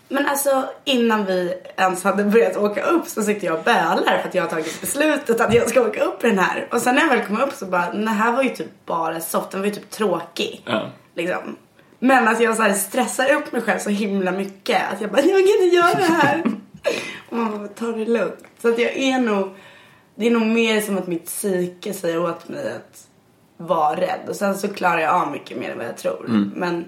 Men 0.08 0.26
alltså 0.26 0.64
innan 0.85 1.24
vi 1.26 1.54
ens 1.76 2.04
hade 2.04 2.24
börjat 2.24 2.56
åka 2.56 2.82
upp 2.82 3.06
så 3.06 3.22
sitter 3.22 3.46
jag 3.46 3.58
och 3.58 3.64
bölar 3.64 4.18
för 4.18 4.28
att 4.28 4.35
jag 4.35 4.42
har 4.42 4.50
tagit 4.50 4.80
beslutet 4.80 5.40
att 5.40 5.54
jag 5.54 5.68
ska 5.68 5.80
åka 5.80 6.04
upp 6.04 6.20
den 6.20 6.38
här. 6.38 6.68
Och 6.70 6.80
sen 6.80 6.94
när 6.94 7.02
jag 7.02 7.08
väl 7.08 7.26
kom 7.26 7.40
upp 7.40 7.52
så 7.52 7.66
bara, 7.66 7.92
den 7.92 8.08
här 8.08 8.32
var 8.32 8.42
ju 8.42 8.48
typ 8.48 8.87
bara 8.87 9.20
soft, 9.20 9.50
den 9.50 9.61
var 9.61 9.66
ju 9.66 9.74
typ 9.74 9.90
tråkig. 9.90 10.62
Ja. 10.66 10.90
Liksom. 11.14 11.56
Men 12.04 12.28
att 12.28 12.40
jag 12.40 12.56
så 12.56 12.62
här 12.62 12.72
stressar 12.72 13.34
upp 13.34 13.52
mig 13.52 13.62
själv 13.62 13.78
så 13.78 13.90
himla 13.90 14.32
mycket. 14.32 14.92
Att 14.92 15.00
jag 15.00 15.10
bara, 15.10 15.20
jag 15.20 15.46
kan 15.46 15.64
inte 15.64 15.76
göra 15.76 15.94
det 15.94 16.14
här. 16.22 16.42
och 17.28 17.36
man 17.36 17.58
bara, 17.58 17.68
ta 17.68 17.86
det 17.86 18.04
lugnt. 18.04 18.44
Så 18.62 18.68
att 18.68 18.78
jag 18.78 18.96
är 18.96 19.18
nog, 19.18 19.54
det 20.14 20.26
är 20.26 20.30
nog 20.30 20.46
mer 20.46 20.80
som 20.80 20.98
att 20.98 21.06
mitt 21.06 21.26
psyke 21.26 21.94
säger 21.94 22.24
åt 22.24 22.48
mig 22.48 22.72
att 22.76 23.06
vara 23.56 24.00
rädd. 24.00 24.20
Och 24.28 24.36
sen 24.36 24.58
så 24.58 24.68
klarar 24.68 24.98
jag 24.98 25.14
av 25.14 25.32
mycket 25.32 25.58
mer 25.58 25.70
än 25.70 25.78
vad 25.78 25.86
jag 25.86 25.96
tror. 25.96 26.50
Men 26.54 26.84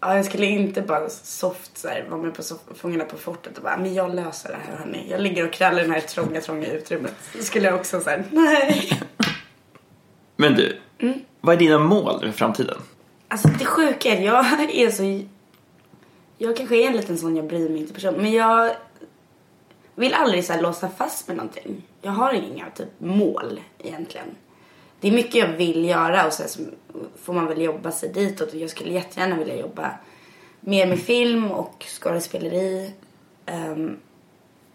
Ja, 0.00 0.16
jag 0.16 0.24
skulle 0.24 0.46
inte 0.46 0.82
bara 0.82 1.08
soft 1.08 1.78
så 1.78 1.88
här, 1.88 2.06
vara 2.10 2.22
med 2.22 2.34
på 2.34 2.42
Fångarna 2.74 3.04
på 3.04 3.16
fortet 3.16 3.56
och 3.56 3.62
bara, 3.62 3.76
men 3.76 3.94
jag 3.94 4.14
löser 4.14 4.48
det 4.48 4.58
här 4.66 4.78
hörni. 4.78 5.06
Jag 5.10 5.20
ligger 5.20 5.46
och 5.46 5.52
krallar 5.52 5.84
i 5.84 5.86
det 5.86 5.92
här 5.92 6.00
trånga, 6.00 6.40
trånga 6.40 6.66
utrymmet. 6.66 7.14
Så 7.36 7.42
skulle 7.42 7.66
jag 7.66 7.74
också 7.74 8.00
säga 8.00 8.24
nej. 8.30 9.00
Men 10.36 10.54
du, 10.54 10.78
vad 11.40 11.54
är 11.54 11.58
dina 11.58 11.78
mål 11.78 12.20
för 12.20 12.32
framtiden? 12.32 12.78
Alltså 13.32 13.48
det 13.48 13.64
sjuka 13.64 14.08
är 14.08 14.16
att 14.16 14.24
jag 14.24 14.60
är 14.74 14.90
så... 14.90 15.26
Jag 16.38 16.56
kanske 16.56 16.76
är 16.76 16.86
en 16.86 16.96
liten 16.96 17.18
sån 17.18 17.36
jag 17.36 17.46
bryr 17.46 17.68
mig 17.68 17.80
inte 17.80 17.94
person. 17.94 18.14
Men 18.14 18.32
jag 18.32 18.74
vill 19.94 20.14
aldrig 20.14 20.44
så 20.44 20.52
här 20.52 20.62
låsa 20.62 20.88
fast 20.88 21.28
med 21.28 21.36
någonting. 21.36 21.82
Jag 22.02 22.12
har 22.12 22.32
inga 22.32 22.70
typ 22.70 22.88
mål 23.00 23.60
egentligen. 23.78 24.26
Det 25.00 25.08
är 25.08 25.12
mycket 25.12 25.34
jag 25.34 25.48
vill 25.48 25.84
göra 25.84 26.26
och 26.26 26.32
sen 26.32 26.48
så 26.48 26.60
får 27.22 27.32
man 27.32 27.46
väl 27.46 27.60
jobba 27.60 27.90
sig 27.90 28.12
ditåt. 28.12 28.52
Och 28.52 28.58
jag 28.58 28.70
skulle 28.70 28.92
jättegärna 28.92 29.36
vilja 29.36 29.56
jobba 29.56 29.90
mer 30.60 30.86
med 30.86 31.00
film 31.00 31.50
och 31.50 31.84
skådespeleri. 31.88 32.92
Um, 33.46 33.96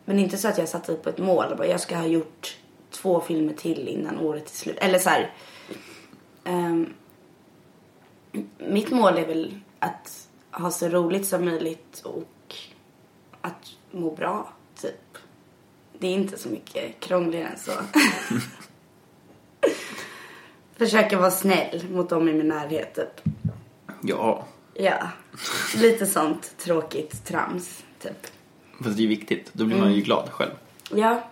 men 0.06 0.20
inte 0.20 0.38
så 0.38 0.48
att 0.48 0.58
jag 0.58 0.70
satt 0.70 0.90
upp 0.90 1.08
ett 1.08 1.18
mål 1.18 1.46
och 1.52 1.58
bara 1.58 1.68
jag 1.68 1.80
ska 1.80 1.98
ha 1.98 2.08
gjort 2.08 2.58
två 2.92 3.22
filmer 3.22 3.54
till 3.54 3.88
innan 3.88 4.20
året 4.20 4.46
är 4.46 4.56
slut. 4.56 4.78
Eller 4.80 5.00
så 5.00 5.10
här. 5.10 5.34
um, 6.46 6.94
mitt 8.58 8.92
mål 8.92 9.18
är 9.18 9.28
väl 9.28 9.60
att 9.80 10.28
ha 10.52 10.72
så 10.72 10.88
roligt 10.90 11.28
som 11.28 11.46
möjligt 11.46 12.02
och 12.06 12.56
att 13.42 13.72
må 13.92 14.16
bra, 14.16 14.54
typ. 14.82 15.18
Det 16.00 16.08
är 16.08 16.12
inte 16.14 16.38
så 16.38 16.50
mycket 16.50 17.00
krångligare 17.00 17.48
än 17.48 17.60
så. 17.60 17.72
Försöka 20.76 21.18
vara 21.20 21.32
snäll 21.32 21.86
mot 21.92 22.10
dem 22.10 22.30
i 22.30 22.34
min 22.34 22.48
närhet, 22.48 22.96
typ. 22.96 23.34
Ja, 24.04 24.46
Ja, 24.80 25.08
lite 25.76 26.06
sånt 26.06 26.58
tråkigt 26.58 27.26
trams, 27.26 27.84
typ. 28.00 28.28
fast 28.84 28.98
det 28.98 29.04
är 29.04 29.08
viktigt. 29.08 29.50
Då 29.54 29.66
blir 29.66 29.78
man 29.78 29.94
ju 29.94 30.02
glad 30.02 30.30
själv. 30.30 30.52
Ja, 30.94 31.24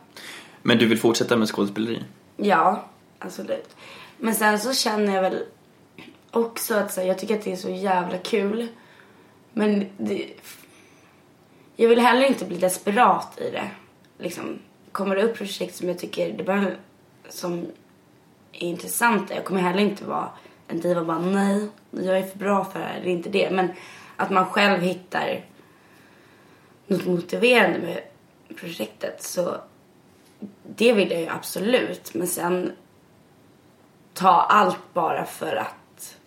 Men 0.62 0.78
du 0.78 0.86
vill 0.86 1.00
fortsätta 1.00 1.38
med 1.38 1.48
skådespeleri? 1.48 2.04
Ja, 2.38 2.86
absolut. 3.20 3.76
Men 4.18 4.36
sen 4.36 4.60
så 4.60 4.74
känner 4.74 5.15
jag 5.15 5.22
väl 5.22 5.44
också 6.36 6.76
att 6.76 6.93
så, 6.93 7.02
här, 7.02 7.08
jag 7.08 7.19
tycker 7.19 7.36
att 7.38 7.43
det 7.43 7.52
är 7.52 7.56
så 7.56 7.69
jävla 7.69 8.17
kul. 8.17 8.67
Men 9.54 9.89
det, 9.98 10.34
jag 11.76 11.89
vill 11.89 12.00
heller 12.00 12.28
inte 12.28 12.45
bli 12.45 12.58
desperat 12.58 13.39
i 13.41 13.52
det. 13.52 13.69
Liksom, 14.17 14.60
kommer 14.91 15.15
det 15.15 15.24
upp 15.24 15.38
projekt 15.38 15.76
som 15.76 15.88
jag 15.88 16.00
tycker 16.00 16.34
det 16.34 16.43
bara, 16.43 16.65
som 17.30 17.65
är 18.52 18.67
intressanta. 18.67 19.36
Jag 19.36 19.45
kommer 19.45 19.62
heller 19.62 19.80
inte 19.80 20.06
vara 20.06 20.30
en 20.67 20.80
diva 20.80 21.00
och 21.00 21.06
bara 21.06 21.19
nej, 21.19 21.67
jag 21.91 22.17
är 22.17 22.24
för 22.24 22.38
bra 22.38 22.65
för 22.65 22.80
det 22.80 22.86
här. 22.86 23.02
Det 23.04 23.10
är 23.10 23.13
inte 23.13 23.30
det. 23.30 23.52
Men 23.52 23.69
att 24.15 24.30
man 24.30 24.45
själv 24.45 24.82
hittar 24.82 25.45
något 26.88 27.06
motiverande 27.06 27.80
med 27.80 28.02
projektet 28.56 29.24
så 29.24 29.58
det 30.76 30.93
vill 30.93 31.12
jag 31.12 31.21
ju 31.21 31.28
absolut. 31.28 32.13
Men 32.13 32.28
sen 32.28 32.71
ta 34.13 34.41
allt 34.41 34.93
bara 34.93 35.26
för 35.26 35.56
att 35.56 35.76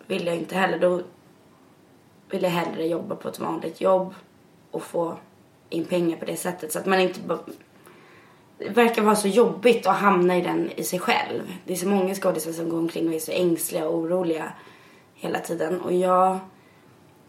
vill 0.09 0.25
jag 0.25 0.35
inte 0.35 0.55
heller. 0.55 0.79
Då 0.79 1.01
vill 2.29 2.43
jag 2.43 2.49
hellre 2.49 2.87
jobba 2.87 3.15
på 3.15 3.29
ett 3.29 3.39
vanligt 3.39 3.81
jobb 3.81 4.13
och 4.71 4.83
få 4.83 5.17
in 5.69 5.85
pengar 5.85 6.17
på 6.17 6.25
det 6.25 6.35
sättet. 6.35 6.71
Så 6.71 6.79
att 6.79 6.85
man 6.85 6.99
inte 6.99 7.19
bara... 7.19 7.39
Det 8.57 8.69
verkar 8.69 9.01
vara 9.01 9.15
så 9.15 9.27
jobbigt 9.27 9.87
att 9.87 9.95
hamna 9.95 10.37
i 10.37 10.41
den 10.41 10.71
i 10.71 10.83
sig 10.83 10.99
själv. 10.99 11.41
Det 11.65 11.73
är 11.73 11.77
så 11.77 11.87
många 11.87 12.15
skådespelare 12.15 12.57
som 12.57 12.69
går 12.69 12.77
omkring 12.77 13.07
och 13.07 13.13
är 13.13 13.19
så 13.19 13.31
ängsliga 13.31 13.87
och 13.87 13.95
oroliga 13.95 14.51
hela 15.13 15.39
tiden. 15.39 15.81
Och 15.81 15.93
jag 15.93 16.39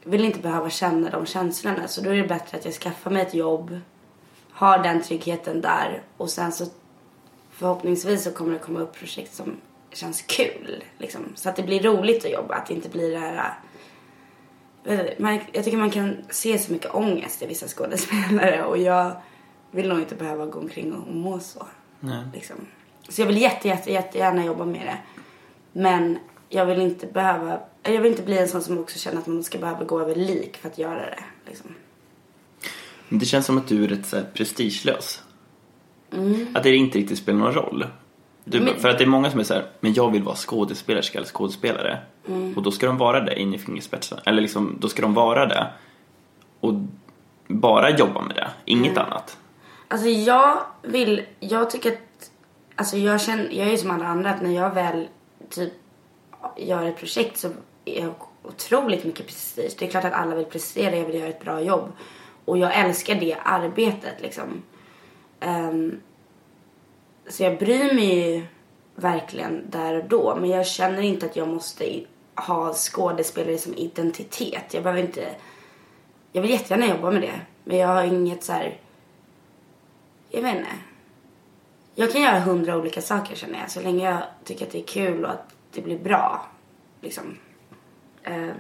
vill 0.05 0.25
inte 0.25 0.39
behöva 0.39 0.71
känna 0.71 1.11
de 1.11 1.27
känslorna. 1.27 1.89
Så 1.89 2.01
då 2.01 2.11
är 2.11 2.17
det 2.17 2.29
bättre 2.29 2.59
att 2.59 2.65
jag 2.65 2.75
skaffar 2.75 3.11
mig 3.11 3.23
ett 3.23 3.35
jobb, 3.35 3.81
har 4.51 4.79
den 4.79 5.03
tryggheten 5.03 5.61
där 5.61 6.03
och 6.17 6.31
sen 6.31 6.53
så 6.53 6.67
förhoppningsvis 7.51 8.25
så 8.25 8.31
kommer 8.31 8.53
det 8.53 8.59
komma 8.59 8.81
upp 8.81 8.93
projekt 8.93 9.35
som 9.35 9.57
känns 9.93 10.23
kul. 10.23 10.85
Liksom. 10.99 11.21
Så 11.35 11.49
att 11.49 11.57
det 11.57 11.63
blir 11.63 11.83
roligt 11.83 12.25
att 12.25 12.33
jobba, 12.33 12.55
att 12.55 12.67
det 12.67 12.75
inte 12.75 12.89
blir 12.89 13.11
det 13.11 13.19
här... 13.19 13.55
Man, 15.19 15.41
jag 15.53 15.65
tycker 15.65 15.79
man 15.79 15.91
kan 15.91 16.17
se 16.31 16.59
så 16.59 16.73
mycket 16.73 16.95
ångest 16.95 17.43
i 17.43 17.47
vissa 17.47 17.69
skådespelare 17.69 18.65
och 18.65 18.79
jag 18.79 19.13
vill 19.71 19.89
nog 19.89 19.99
inte 19.99 20.15
behöva 20.15 20.47
gå 20.47 20.59
omkring 20.59 20.93
och 20.93 21.15
må 21.15 21.41
så. 21.41 21.67
Liksom. 22.35 22.57
Så 23.09 23.21
jag 23.21 23.27
vill 23.27 23.41
jätte, 23.41 23.69
jätte, 23.69 23.93
jättegärna 23.93 24.45
jobba 24.45 24.65
med 24.65 24.81
det. 24.87 24.99
Men 25.73 26.19
jag 26.49 26.67
vill 26.67 26.81
inte 26.81 27.07
behöva... 27.07 27.61
Jag 27.83 28.01
vill 28.01 28.13
inte 28.13 28.23
bli 28.23 28.39
en 28.39 28.49
sån 28.49 28.63
som 28.63 28.79
också 28.79 28.99
känner 28.99 29.19
att 29.19 29.27
man 29.27 29.45
ska 29.45 29.59
behöva 29.59 29.85
gå 29.85 30.01
över 30.01 30.15
lik 30.15 30.57
för 30.57 30.69
att 30.69 30.79
göra 30.79 31.01
det. 31.01 31.25
Liksom. 31.47 31.71
Det 33.09 33.27
känns 33.27 33.47
som 33.47 33.59
att 33.59 33.69
du 33.69 33.85
är 33.85 33.89
rätt 33.89 34.07
så 34.07 34.17
här 34.17 34.25
prestigelös. 34.35 35.23
Mm. 36.13 36.47
Att 36.55 36.63
det 36.63 36.77
inte 36.77 36.99
riktigt 36.99 37.19
spelar 37.19 37.39
någon 37.39 37.55
roll. 37.55 37.87
Du, 38.45 38.61
Men- 38.61 38.77
För 38.81 38.89
att 38.89 38.99
det 38.99 39.05
är 39.05 39.09
många 39.09 39.31
som 39.31 39.41
är 39.41 39.45
så 39.45 39.55
här, 39.55 39.65
men 39.81 39.93
jag 39.95 40.11
vill 40.11 40.23
vara 40.23 40.37
skådespelerska 40.37 41.19
eller 41.19 41.29
skådespelare. 41.29 41.99
Mm. 42.29 42.55
Och 42.57 42.63
då 42.63 42.71
ska 42.71 42.87
de 42.87 42.99
vara 42.99 43.21
det 43.21 43.41
in 43.41 43.55
i 43.55 43.59
fingerspetsen. 43.59 44.19
Eller 44.25 44.43
liksom, 44.43 44.77
då 44.81 44.89
ska 44.89 45.03
de 45.03 45.15
vara 45.15 45.47
det. 45.47 45.67
Och 46.61 46.75
bara 47.49 47.91
jobba 47.91 48.23
med 48.23 48.37
det, 48.37 48.51
inget 48.65 48.93
Mm. 48.97 49.05
annat. 49.07 49.37
Alltså 49.89 50.09
jag 50.09 50.59
vill, 50.83 51.23
jag 51.41 51.71
tycker 51.71 51.93
att, 51.93 52.31
alltså 52.77 52.97
jag 52.97 53.21
känner, 53.21 53.49
jag 53.51 53.67
är 53.67 53.71
ju 53.71 53.79
som 53.79 53.91
alla 53.91 54.07
andra 54.07 54.31
att 54.31 54.43
när 54.43 54.51
jag 54.55 54.75
väl 54.75 55.09
typ 55.51 55.73
gör 56.57 56.83
ett 56.87 56.97
projekt 56.99 57.37
så 57.39 57.49
är 57.85 58.03
jag 58.05 58.15
otroligt 58.43 59.05
mycket 59.05 59.27
prestige. 59.27 59.73
Det 59.79 59.87
är 59.87 59.91
klart 59.91 60.05
att 60.05 60.13
alla 60.13 60.35
vill 60.35 60.45
prestera, 60.45 60.97
jag 60.97 61.05
vill 61.05 61.21
göra 61.21 61.29
ett 61.29 61.45
bra 61.45 61.61
jobb. 61.61 61.93
Och 62.45 62.59
jag 62.59 62.75
älskar 62.75 63.15
det 63.15 63.37
arbetet 63.45 64.15
liksom. 64.23 64.63
Ehm, 65.41 66.01
så 67.31 67.43
jag 67.43 67.59
bryr 67.59 67.95
mig 67.95 68.35
ju 68.35 68.47
verkligen 68.95 69.71
där 69.71 69.95
och 69.95 70.05
då. 70.05 70.37
Men 70.37 70.51
jag 70.51 70.67
känner 70.67 71.03
inte 71.03 71.27
att 71.27 71.37
jag 71.37 71.49
måste 71.49 72.05
ha 72.35 72.73
skådespelare 72.75 73.59
som 73.59 73.75
identitet. 73.75 74.75
Jag 74.75 74.83
behöver 74.83 75.03
inte, 75.03 75.29
jag 76.33 76.43
vill 76.43 76.51
jättegärna 76.51 76.87
jobba 76.87 77.11
med 77.11 77.23
det. 77.23 77.41
Men 77.65 77.77
jag 77.77 77.89
har 77.89 78.05
inget 78.05 78.45
så 78.45 78.53
här 78.53 78.79
jag 80.31 80.43
vet 80.43 80.57
inte. 80.57 80.71
Jag 81.95 82.13
kan 82.13 82.23
göra 82.23 82.41
hundra 82.41 82.77
olika 82.77 83.03
saker 83.03 83.35
känner 83.35 83.59
jag. 83.59 83.71
Så 83.71 83.81
länge 83.81 84.11
jag 84.11 84.23
tycker 84.45 84.67
att 84.67 84.73
det 84.73 84.79
är 84.79 84.87
kul 84.87 85.25
och 85.25 85.31
att 85.31 85.55
det 85.73 85.81
blir 85.81 85.99
bra. 85.99 86.47
Liksom. 87.01 87.37
Eh, 88.23 88.51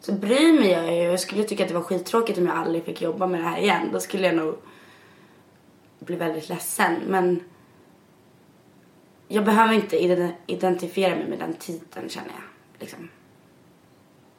så 0.00 0.12
bryr 0.12 0.60
mig 0.60 0.70
jag 0.70 0.96
ju. 0.96 1.02
Jag 1.02 1.20
skulle 1.20 1.44
tycka 1.44 1.62
att 1.62 1.68
det 1.68 1.74
var 1.74 1.82
skittråkigt 1.82 2.38
om 2.38 2.46
jag 2.46 2.56
aldrig 2.56 2.84
fick 2.84 3.02
jobba 3.02 3.26
med 3.26 3.40
det 3.40 3.46
här 3.46 3.58
igen. 3.58 3.88
Då 3.92 4.00
skulle 4.00 4.26
jag 4.26 4.36
nog 4.36 4.56
bli 5.98 6.16
väldigt 6.16 6.48
ledsen. 6.48 6.94
Men 7.06 7.40
jag 9.32 9.44
behöver 9.44 9.74
inte 9.74 9.96
ide- 10.04 10.32
identifiera 10.46 11.14
mig 11.16 11.28
med 11.28 11.38
den 11.38 11.54
titeln 11.54 12.08
känner 12.08 12.28
jag. 12.30 12.80
Liksom. 12.80 13.08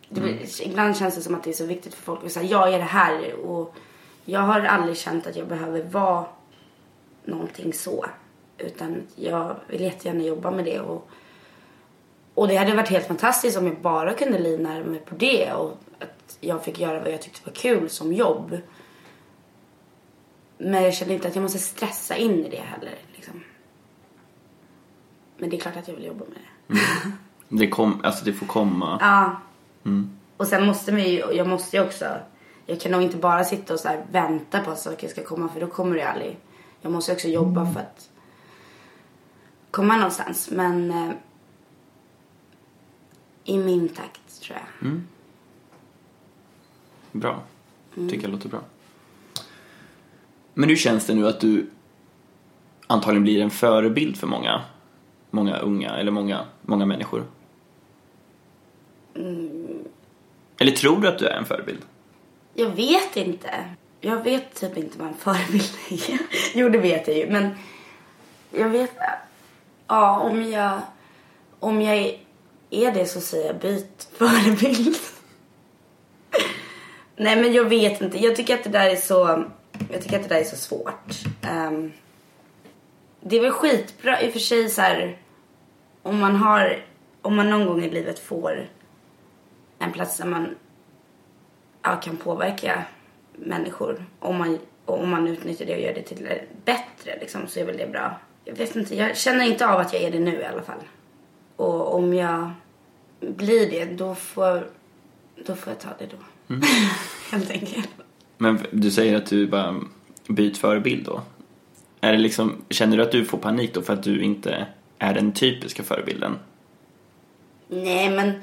Det, 0.09 0.21
blir- 0.21 0.61
Ibland 0.67 0.97
känns 0.97 1.15
det 1.15 1.21
som 1.21 1.35
att 1.35 1.43
det 1.43 1.49
är 1.49 1.53
så 1.53 1.65
viktigt 1.65 1.93
för 1.93 2.03
folk 2.03 2.25
att 2.25 2.31
säga 2.31 2.45
jag 2.49 2.73
är 2.73 2.77
det 2.77 2.83
här. 2.83 3.33
Och 3.35 3.75
jag 4.25 4.39
har 4.39 4.61
aldrig 4.61 4.97
känt 4.97 5.27
att 5.27 5.35
jag 5.35 5.47
behöver 5.47 5.83
vara 5.83 6.25
någonting 7.25 7.73
så. 7.73 8.05
Utan 8.57 9.01
jag 9.15 9.55
vill 9.67 9.81
jättegärna 9.81 10.23
jobba 10.23 10.51
med 10.51 10.65
det. 10.65 10.79
Och, 10.79 11.07
och 12.33 12.47
det 12.47 12.55
hade 12.55 12.75
varit 12.75 12.89
helt 12.89 13.07
fantastiskt 13.07 13.57
om 13.57 13.67
jag 13.67 13.81
bara 13.81 14.13
kunde 14.13 14.39
livnära 14.39 14.83
mig 14.83 14.99
på 14.99 15.15
det. 15.15 15.53
Och 15.53 15.71
att 15.99 16.37
jag 16.39 16.63
fick 16.63 16.79
göra 16.79 16.99
vad 16.99 17.11
jag 17.13 17.21
tyckte 17.21 17.41
var 17.49 17.53
kul 17.53 17.89
som 17.89 18.13
jobb. 18.13 18.57
Men 20.57 20.83
jag 20.83 20.93
känner 20.93 21.13
inte 21.13 21.27
att 21.27 21.35
jag 21.35 21.41
måste 21.41 21.59
stressa 21.59 22.15
in 22.15 22.45
i 22.45 22.49
det 22.49 22.57
heller. 22.61 22.95
Men 25.43 25.49
det 25.49 25.55
är 25.55 25.59
klart 25.59 25.77
att 25.77 25.87
jag 25.87 25.95
vill 25.95 26.05
jobba 26.05 26.25
med 26.25 26.37
det. 26.67 26.79
Det, 27.49 27.67
kom, 27.67 28.01
alltså 28.03 28.25
det 28.25 28.33
får 28.33 28.45
komma. 28.45 28.97
Ja. 29.01 29.41
Och 30.37 30.47
sen 30.47 30.65
måste 30.65 30.91
man 30.91 31.03
ju, 31.03 31.17
jag 31.17 31.47
måste 31.47 31.77
ju 31.77 31.83
också, 31.83 32.05
jag 32.65 32.81
kan 32.81 32.91
nog 32.91 33.01
inte 33.01 33.17
bara 33.17 33.43
sitta 33.43 33.73
och 33.73 33.79
så 33.79 33.89
vänta 34.11 34.59
på 34.59 34.71
att 34.71 34.79
saker 34.79 35.07
ska 35.07 35.23
komma 35.23 35.49
för 35.49 35.59
då 35.59 35.67
kommer 35.67 35.95
det 35.95 36.09
aldrig. 36.09 36.37
Jag 36.81 36.91
måste 36.91 37.13
också 37.13 37.27
jobba 37.27 37.73
för 37.73 37.79
att 37.79 38.09
komma 39.71 39.95
någonstans. 39.95 40.49
Men 40.51 40.91
eh, 40.91 41.11
i 43.43 43.57
min 43.57 43.89
takt 43.89 44.41
tror 44.41 44.59
jag. 44.81 45.01
Bra. 47.11 47.43
Tycker 47.95 48.21
jag 48.21 48.31
låter 48.31 48.49
bra. 48.49 48.61
Men 50.53 50.69
hur 50.69 50.75
känns 50.75 51.05
det 51.05 51.13
nu 51.13 51.27
att 51.27 51.39
du 51.39 51.69
antagligen 52.87 53.23
blir 53.23 53.41
en 53.41 53.51
förebild 53.51 54.17
för 54.17 54.27
många, 54.27 54.61
många 55.33 55.57
unga 55.57 55.95
eller 55.95 56.11
många, 56.11 56.45
många 56.61 56.85
människor? 56.85 57.23
Eller 60.57 60.71
tror 60.71 61.01
du 61.01 61.07
att 61.07 61.19
du 61.19 61.27
är 61.27 61.37
en 61.37 61.45
förebild? 61.45 61.81
Jag 62.53 62.69
vet 62.69 63.17
inte. 63.17 63.49
Jag 64.01 64.23
vet 64.23 64.55
typ 64.55 64.77
inte 64.77 64.99
vad 64.99 65.07
en 65.07 65.13
förebild 65.13 65.71
är. 65.89 66.19
jo, 66.53 66.69
det 66.69 66.77
vet 66.77 67.07
jag 67.07 67.17
ju. 67.17 67.29
Men 67.29 67.49
jag 68.51 68.69
vet... 68.69 68.91
Ja, 69.87 70.19
om 70.19 70.51
jag, 70.51 70.81
om 71.59 71.81
jag 71.81 72.19
är 72.69 72.91
det 72.91 73.05
så 73.05 73.21
säger 73.21 73.47
jag 73.47 73.59
byt 73.59 74.09
förebild. 74.17 74.95
Nej, 77.15 77.35
men 77.35 77.53
jag 77.53 77.65
vet 77.65 78.01
inte. 78.01 78.17
Jag 78.17 78.35
tycker 78.35 78.53
att 78.55 78.63
det 78.63 78.69
där 78.69 78.89
är 78.89 78.95
så... 78.95 79.43
Jag 79.91 80.01
tycker 80.01 80.15
att 80.15 80.29
det 80.29 80.35
där 80.35 80.41
är 80.41 80.43
så 80.43 80.55
svårt. 80.55 81.13
Ehm, 81.41 81.91
det 83.21 83.37
är 83.37 83.41
väl 83.41 83.51
skitbra 83.51 84.21
i 84.21 84.29
och 84.29 84.33
för 84.33 84.39
sig 84.39 84.69
så 84.69 84.81
här... 84.81 85.17
Om 86.03 86.19
man 86.19 86.35
har... 86.35 86.83
Om 87.21 87.35
man 87.35 87.49
någon 87.49 87.65
gång 87.65 87.83
i 87.83 87.89
livet 87.89 88.19
får 88.19 88.67
en 89.79 89.91
plats 89.91 90.17
där 90.17 90.25
man 90.25 90.55
ja, 91.83 91.95
kan 91.95 92.17
påverka 92.17 92.83
människor. 93.35 94.05
Om 94.19 94.37
man, 94.37 94.59
om 94.85 95.09
man 95.09 95.27
utnyttjar 95.27 95.65
det 95.65 95.75
och 95.75 95.81
gör 95.81 95.93
det 95.93 96.01
till 96.01 96.23
det 96.23 96.41
bättre 96.65 97.19
liksom, 97.19 97.47
så 97.47 97.59
är 97.59 97.65
väl 97.65 97.77
det 97.77 97.91
bra. 97.91 98.19
Jag 98.45 98.55
vet 98.55 98.75
inte, 98.75 98.95
jag 98.95 99.17
känner 99.17 99.45
inte 99.45 99.67
av 99.67 99.79
att 99.79 99.93
jag 99.93 100.01
är 100.01 100.11
det 100.11 100.19
nu 100.19 100.41
i 100.41 100.45
alla 100.45 100.61
fall. 100.61 100.79
Och 101.55 101.95
om 101.95 102.13
jag 102.13 102.51
blir 103.19 103.71
det, 103.71 103.85
då 103.85 104.15
får, 104.15 104.67
då 105.45 105.55
får 105.55 105.73
jag 105.73 105.79
ta 105.79 105.89
det 105.99 106.05
då. 106.05 106.55
Helt 107.31 107.51
enkelt. 107.51 107.89
Men 108.37 108.59
du 108.71 108.91
säger 108.91 109.17
att 109.17 109.25
du 109.25 109.47
bara 109.47 109.81
byt 110.27 110.57
förebild 110.57 111.05
då. 111.05 111.21
Är 112.01 112.11
det 112.11 112.17
liksom, 112.17 112.61
känner 112.69 112.97
du 112.97 113.03
att 113.03 113.11
du 113.11 113.25
får 113.25 113.37
panik 113.37 113.73
då 113.73 113.81
för 113.81 113.93
att 113.93 114.03
du 114.03 114.21
inte 114.21 114.67
är 115.03 115.13
den 115.13 115.31
typiska 115.31 115.83
förebilden? 115.83 116.39
Nej, 117.67 118.09
men, 118.09 118.33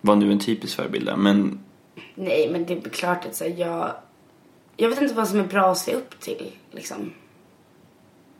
Vad 0.00 0.18
nu 0.18 0.32
en 0.32 0.38
typisk 0.38 0.76
förebild 0.76 1.08
är, 1.08 1.16
men 1.16 1.60
nej, 2.14 2.48
men 2.52 2.66
det 2.66 2.74
är 2.74 2.90
klart 2.90 3.26
att 3.26 3.34
så 3.34 3.44
här, 3.44 3.54
jag... 3.56 3.92
Jag 4.76 4.88
vet 4.88 5.02
inte 5.02 5.14
vad 5.14 5.28
som 5.28 5.40
är 5.40 5.44
bra 5.46 5.70
att 5.70 5.78
se 5.78 5.94
upp 5.94 6.20
till, 6.20 6.52
liksom. 6.70 7.12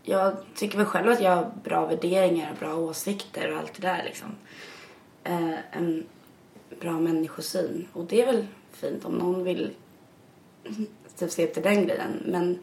Jag 0.02 0.36
tycker 0.54 0.76
väl 0.76 0.86
själv 0.86 1.10
att 1.10 1.22
jag 1.22 1.36
har 1.36 1.52
bra 1.64 1.86
värderingar 1.86 2.50
och 2.52 2.58
bra 2.58 2.74
åsikter 2.74 3.52
och 3.52 3.58
allt 3.58 3.74
det 3.74 3.88
där, 3.88 4.02
liksom. 4.04 4.28
Eh, 5.24 5.54
en 5.72 6.06
bra 6.80 6.92
människosyn. 6.92 7.88
Och 7.92 8.04
det 8.04 8.22
är 8.22 8.26
väl 8.26 8.46
fint 8.72 9.04
om 9.04 9.14
någon 9.14 9.44
vill 9.44 9.70
typ 11.18 11.30
se 11.30 11.46
upp 11.46 11.54
till 11.54 11.62
den 11.62 11.86
grejen. 11.86 12.22
Men 12.26 12.58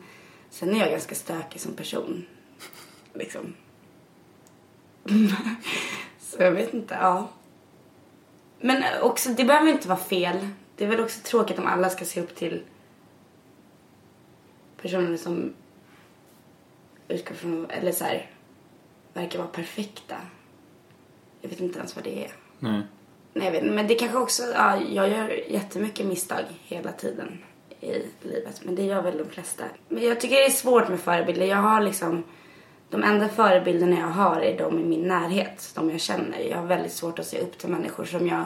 sen 0.49 0.75
är 0.75 0.79
jag 0.79 0.89
ganska 0.89 1.15
stökig 1.15 1.61
som 1.61 1.73
person. 1.73 2.25
Liksom. 3.13 3.53
Så 6.19 6.43
jag 6.43 6.51
vet 6.51 6.73
inte, 6.73 6.97
ja. 7.01 7.29
Men 8.59 8.83
också, 9.01 9.29
det 9.29 9.45
behöver 9.45 9.71
inte 9.71 9.87
vara 9.87 9.99
fel. 9.99 10.47
Det 10.75 10.85
är 10.85 10.89
väl 10.89 10.99
också 10.99 11.19
tråkigt 11.23 11.59
om 11.59 11.67
alla 11.67 11.89
ska 11.89 12.05
se 12.05 12.21
upp 12.21 12.35
till 12.35 12.61
personer 14.81 15.17
som 15.17 15.53
utgår 17.07 17.35
från, 17.35 17.69
eller 17.69 17.91
så 17.91 18.03
här, 18.03 18.29
verkar 19.13 19.39
vara 19.39 19.49
perfekta. 19.49 20.15
Jag 21.41 21.49
vet 21.49 21.59
inte 21.59 21.79
ens 21.79 21.95
vad 21.95 22.03
det 22.03 22.25
är. 22.25 22.31
nej. 22.59 22.81
Nej, 23.33 23.45
jag 23.45 23.51
vet 23.51 23.63
inte. 23.63 23.75
Men 23.75 23.87
det 23.87 23.95
kanske 23.95 24.17
också, 24.17 24.43
ja, 24.43 24.81
jag 24.81 25.09
gör 25.09 25.51
jättemycket 25.51 26.05
misstag 26.05 26.43
hela 26.63 26.91
tiden 26.91 27.43
i 27.79 28.05
livet. 28.21 28.61
Men 28.63 28.75
det 28.75 28.83
gör 28.83 29.01
väl 29.01 29.17
de 29.17 29.29
flesta. 29.29 29.63
Men 29.87 30.03
jag 30.03 30.19
tycker 30.19 30.35
det 30.35 30.45
är 30.45 30.49
svårt 30.49 30.89
med 30.89 30.99
förebilder. 30.99 31.45
Jag 31.45 31.57
har 31.57 31.81
liksom, 31.81 32.23
de 32.89 33.03
enda 33.03 33.29
förebilderna 33.29 33.99
jag 33.99 34.07
har 34.07 34.41
är 34.41 34.57
de 34.57 34.79
i 34.79 34.83
min 34.83 35.07
närhet. 35.07 35.71
De 35.75 35.89
jag 35.89 36.01
känner. 36.01 36.39
Jag 36.39 36.57
har 36.57 36.65
väldigt 36.65 36.93
svårt 36.93 37.19
att 37.19 37.25
se 37.25 37.39
upp 37.39 37.57
till 37.57 37.69
människor 37.69 38.05
som 38.05 38.27
jag 38.27 38.45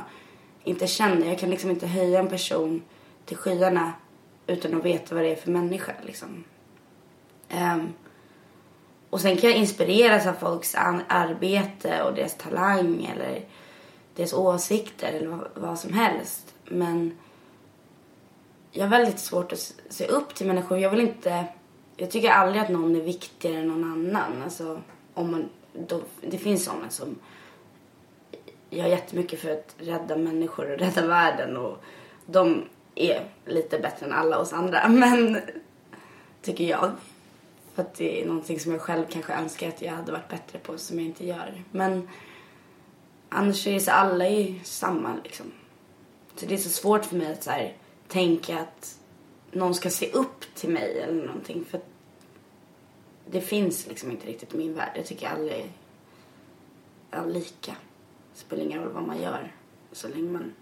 inte 0.64 0.88
känner. 0.88 1.28
Jag 1.28 1.40
kan 1.40 1.50
liksom 1.50 1.70
inte 1.70 1.88
höja 1.88 2.20
en 2.20 2.28
person 2.28 2.82
till 3.26 3.38
skyarna 3.38 3.94
utan 4.48 4.78
att 4.78 4.86
veta 4.86 5.16
vad 5.16 5.24
det 5.24 5.32
är 5.32 5.36
för 5.36 5.52
människa 5.52 5.94
liksom. 6.06 6.44
Um, 7.52 7.94
och 9.10 9.22
sen 9.22 9.38
kan 9.38 9.50
jag 9.50 9.60
inspireras 9.60 10.28
av 10.28 10.34
folks 10.34 10.76
arbete 11.08 12.04
och 12.04 12.16
deras 12.16 12.38
talang 12.38 13.10
eller 13.16 13.46
deras 14.16 14.34
åsikter 14.34 15.14
eller 15.14 15.28
vad, 15.28 15.48
vad 15.56 15.80
som 15.80 15.94
helst. 15.94 16.54
Men 16.66 17.18
jag 18.72 18.84
har 18.84 18.90
väldigt 18.90 19.20
svårt 19.20 19.52
att 19.52 19.74
se 19.90 20.08
upp 20.08 20.36
till 20.36 20.48
människor. 20.48 20.78
Jag 20.78 20.90
vill 20.90 21.02
inte... 21.02 21.46
Jag 21.98 22.12
tycker 22.12 22.30
aldrig 22.30 22.62
att 22.62 22.70
någon 22.70 22.96
är 22.96 23.02
viktigare 23.02 23.58
än 23.58 23.68
någon 23.68 23.84
annan. 23.84 24.42
Alltså, 24.44 24.82
om 25.14 25.32
man, 25.32 25.50
då, 25.88 26.02
det 26.22 26.38
finns 26.38 26.66
sådana 26.66 26.90
som 26.90 27.16
gör 28.70 28.88
jättemycket 28.88 29.40
för 29.40 29.52
att 29.52 29.76
rädda 29.78 30.18
människor 30.18 30.72
och 30.72 30.80
rädda 30.80 31.08
världen. 31.08 31.58
Och 31.58 31.78
de 32.26 32.64
är 32.96 33.26
lite 33.46 33.80
bättre 33.80 34.06
än 34.06 34.14
alla 34.14 34.40
oss 34.40 34.54
andra. 34.54 34.88
Men, 34.90 35.40
tycker 36.42 36.64
jag. 36.64 36.92
För 37.74 37.82
att 37.82 37.96
det 37.96 38.22
är 38.22 38.28
någonting 38.28 38.60
som 38.60 38.72
jag 38.72 38.82
själv 38.82 39.06
kanske 39.10 39.34
önskar 39.34 39.68
att 39.68 39.82
jag 39.82 39.94
hade 39.94 40.12
varit 40.12 40.30
bättre 40.30 40.60
på 40.60 40.78
som 40.78 40.98
jag 40.98 41.06
inte 41.06 41.26
gör. 41.26 41.64
Men 41.72 42.10
annars 43.30 43.68
är 43.68 43.74
det 43.74 43.80
så 43.80 43.92
alla 43.92 44.26
är 44.26 44.42
ju 44.42 44.60
samma 44.64 45.16
liksom. 45.24 45.52
Så 46.36 46.46
det 46.46 46.54
är 46.54 46.58
så 46.58 46.70
svårt 46.70 47.06
för 47.06 47.16
mig 47.16 47.32
att 47.32 47.44
så 47.44 47.52
här, 47.52 47.74
tänka 48.08 48.60
att 48.60 49.00
någon 49.56 49.76
ska 49.76 49.90
se 49.90 50.12
upp 50.12 50.56
till 50.56 50.70
mig 50.70 51.00
eller 51.00 51.26
någonting. 51.26 51.66
För 51.66 51.80
det 53.32 53.42
finns 53.42 53.88
liksom 53.88 54.12
inte 54.12 54.28
riktigt 54.28 54.54
i 54.54 54.58
min 54.58 54.74
värld. 54.74 54.92
Jag 54.96 55.06
tycker 55.06 55.28
alla 55.28 55.52
är, 55.52 55.70
är 57.12 57.26
lika. 57.26 57.76
Det 58.34 58.40
spelar 58.40 58.64
ingen 58.64 58.84
roll 58.84 58.94
vad 58.94 59.04
man 59.04 59.22
gör. 59.22 59.54
Så 59.92 60.08
länge 60.08 60.32
man 60.32 60.54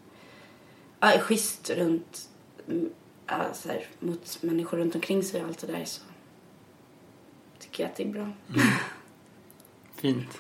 ja, 0.99 1.12
är 1.12 1.19
schysst 1.19 1.69
runt, 1.69 2.30
mm, 2.67 2.89
ja, 3.27 3.54
så 3.54 3.69
här, 3.69 3.86
mot 3.99 4.43
människor 4.43 4.77
runt 4.77 4.95
omkring 4.95 5.23
sig 5.23 5.41
och 5.41 5.47
allt 5.47 5.60
det 5.60 5.67
där 5.67 5.86
så 5.86 6.01
tycker 7.60 7.84
jag 7.84 7.89
att 7.89 7.95
det 7.95 8.04
är 8.04 8.08
bra. 8.08 8.30
Fint. 9.95 10.38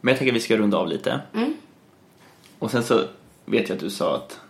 Men 0.00 0.12
jag 0.12 0.18
tänker 0.18 0.32
att 0.32 0.36
vi 0.36 0.40
ska 0.40 0.56
runda 0.56 0.76
av 0.76 0.88
lite. 0.88 1.20
Och 2.58 2.70
sen 2.70 2.82
så 2.82 3.08
vet 3.44 3.68
jag 3.68 3.76
att 3.76 3.80
du 3.80 3.90
sa 3.90 4.16
att 4.16 4.40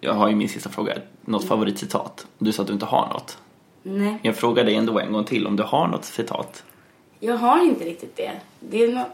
jag 0.00 0.14
har 0.14 0.28
ju 0.28 0.36
min 0.36 0.48
sista 0.48 0.70
fråga, 0.70 0.98
något 1.28 1.44
favoritcitat. 1.48 2.26
Du 2.38 2.52
sa 2.52 2.62
att 2.62 2.66
du 2.66 2.72
inte 2.74 2.86
har 2.86 3.08
något. 3.08 3.38
Nej. 3.82 4.18
Jag 4.22 4.36
frågar 4.36 4.64
dig 4.64 4.74
ändå 4.74 4.98
en 5.00 5.12
gång 5.12 5.24
till 5.24 5.46
om 5.46 5.56
du 5.56 5.62
har 5.62 5.88
något 5.88 6.04
citat. 6.04 6.64
Jag 7.20 7.36
har 7.36 7.64
inte 7.64 7.84
riktigt 7.84 8.16
det. 8.16 8.32
det 8.60 8.82
är 8.84 8.92
nå- 8.94 9.08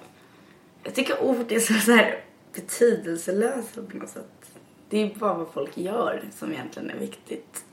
Jag 0.82 0.94
tycker 0.94 1.22
ord 1.22 1.52
är 1.52 1.60
så, 1.60 1.74
så 1.74 1.92
här 1.92 2.20
betydelselösa 2.54 3.82
på 3.90 3.96
något 3.96 4.08
sätt. 4.08 4.50
Det 4.88 5.02
är 5.02 5.14
bara 5.18 5.34
vad 5.34 5.48
folk 5.54 5.76
gör 5.78 6.22
som 6.38 6.52
egentligen 6.52 6.90
är 6.90 6.96
viktigt. 6.98 7.64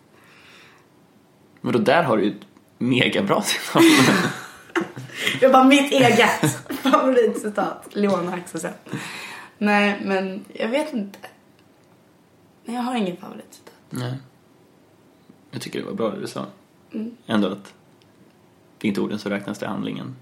Men 1.62 1.74
då 1.74 1.80
där 1.80 2.04
har 2.04 2.18
du 2.18 2.24
ju 2.24 2.30
ett 2.32 2.46
mega 2.78 3.24
bra 3.24 3.42
citat. 3.42 3.84
Jag 5.42 5.52
bara 5.52 5.64
mitt 5.64 5.92
eget 5.92 6.68
favoritcitat. 6.84 7.88
Leona 7.92 8.34
Axelsson. 8.34 8.72
Nej, 9.58 10.02
men 10.06 10.46
jag 10.54 10.68
vet 10.68 10.94
inte. 10.94 11.20
Nej, 12.66 12.76
jag 12.76 12.84
har 12.84 12.96
ingen 12.96 13.18
favoritcitat. 13.18 13.74
Nej. 13.90 14.14
Jag 15.52 15.62
tycker 15.62 15.80
det 15.80 15.86
var 15.86 15.94
bra 15.94 16.10
det 16.10 16.20
du 16.20 16.28
sa. 16.28 16.46
Ändå 17.28 17.48
att 17.48 17.74
det 18.78 18.88
är 18.88 18.90
inte 18.90 19.02
orden 19.02 19.20
som 19.20 19.32
räknas, 19.32 19.60
det 19.60 19.66
är 19.66 19.70
handlingen. 19.70 20.16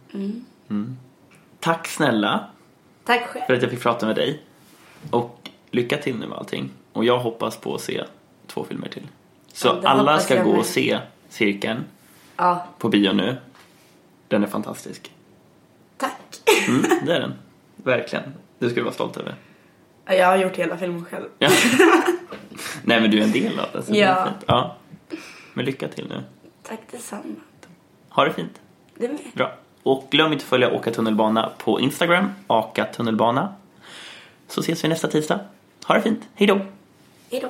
Mm. 0.69 0.97
Tack 1.59 1.87
snälla 1.87 2.49
Tack 3.03 3.25
själv. 3.27 3.45
för 3.45 3.53
att 3.53 3.61
jag 3.61 3.71
fick 3.71 3.81
prata 3.81 4.05
med 4.05 4.15
dig. 4.15 4.43
Och 5.11 5.49
lycka 5.71 5.97
till 5.97 6.15
nu 6.15 6.27
med 6.27 6.37
allting. 6.37 6.69
Och 6.93 7.05
jag 7.05 7.19
hoppas 7.19 7.57
på 7.57 7.75
att 7.75 7.81
se 7.81 8.03
två 8.47 8.63
filmer 8.63 8.87
till. 8.87 9.07
Så 9.53 9.67
Ja, 9.67 9.73
det 9.73 9.87
alla 9.87 10.19
ska 10.19 10.43
gå 10.43 10.49
med. 10.51 10.59
och 10.59 10.65
se 10.65 10.99
Cirkeln 11.29 11.83
Ja, 12.35 12.65
på 12.77 12.89
bio 12.89 13.13
nu. 13.13 13.37
Den 14.27 14.43
är 14.43 14.47
fantastisk. 14.47 15.11
tack. 15.97 16.41
Mm, 16.67 16.81
det 17.05 17.13
är 17.15 17.19
den. 17.19 17.33
Verkligen. 17.75 18.23
Det 18.59 18.65
ska 18.69 18.75
du 18.75 18.81
vara 18.83 18.93
stolt 18.93 19.17
över. 19.17 19.35
Ja, 20.05 20.13
Jag 20.13 20.27
har 20.27 20.37
gjort 20.37 20.55
hela 20.55 20.77
filmen 20.77 21.05
själv. 21.05 21.25
Ja. 21.39 21.49
Nej 22.83 23.01
men 23.01 23.11
du 23.11 23.19
är 23.19 23.23
en 23.23 23.31
del 23.31 23.59
av 23.59 23.65
det. 23.73 23.83
Så 23.83 23.91
det 23.91 24.01
är 24.01 24.15
Ja. 24.15 24.25
fint. 24.25 24.43
ja. 24.47 24.75
Men 25.53 25.65
lycka 25.65 25.87
till 25.87 26.07
nu. 26.09 26.23
Tack 26.63 26.79
detsamma. 26.91 27.35
Ha 28.09 28.25
det 28.25 28.33
fint. 28.33 28.61
Det 28.95 29.07
med. 29.07 29.19
Bra. 29.33 29.53
Och 29.83 30.07
glöm 30.09 30.33
inte 30.33 30.43
att 30.43 30.49
följa 30.49 30.71
Åka 30.71 30.91
tunnelbana 30.91 31.51
på 31.57 31.79
Instagram, 31.79 32.31
Aka 32.47 32.85
tunnelbana. 32.85 33.55
Så 34.47 34.61
ses 34.61 34.83
vi 34.83 34.87
nästa 34.87 35.07
tisdag. 35.07 35.39
Ha 35.85 35.95
det 35.95 36.01
fint. 36.01 36.27
Hej 36.33 36.47
då! 36.47 36.59
Hej 37.31 37.41
då. 37.41 37.49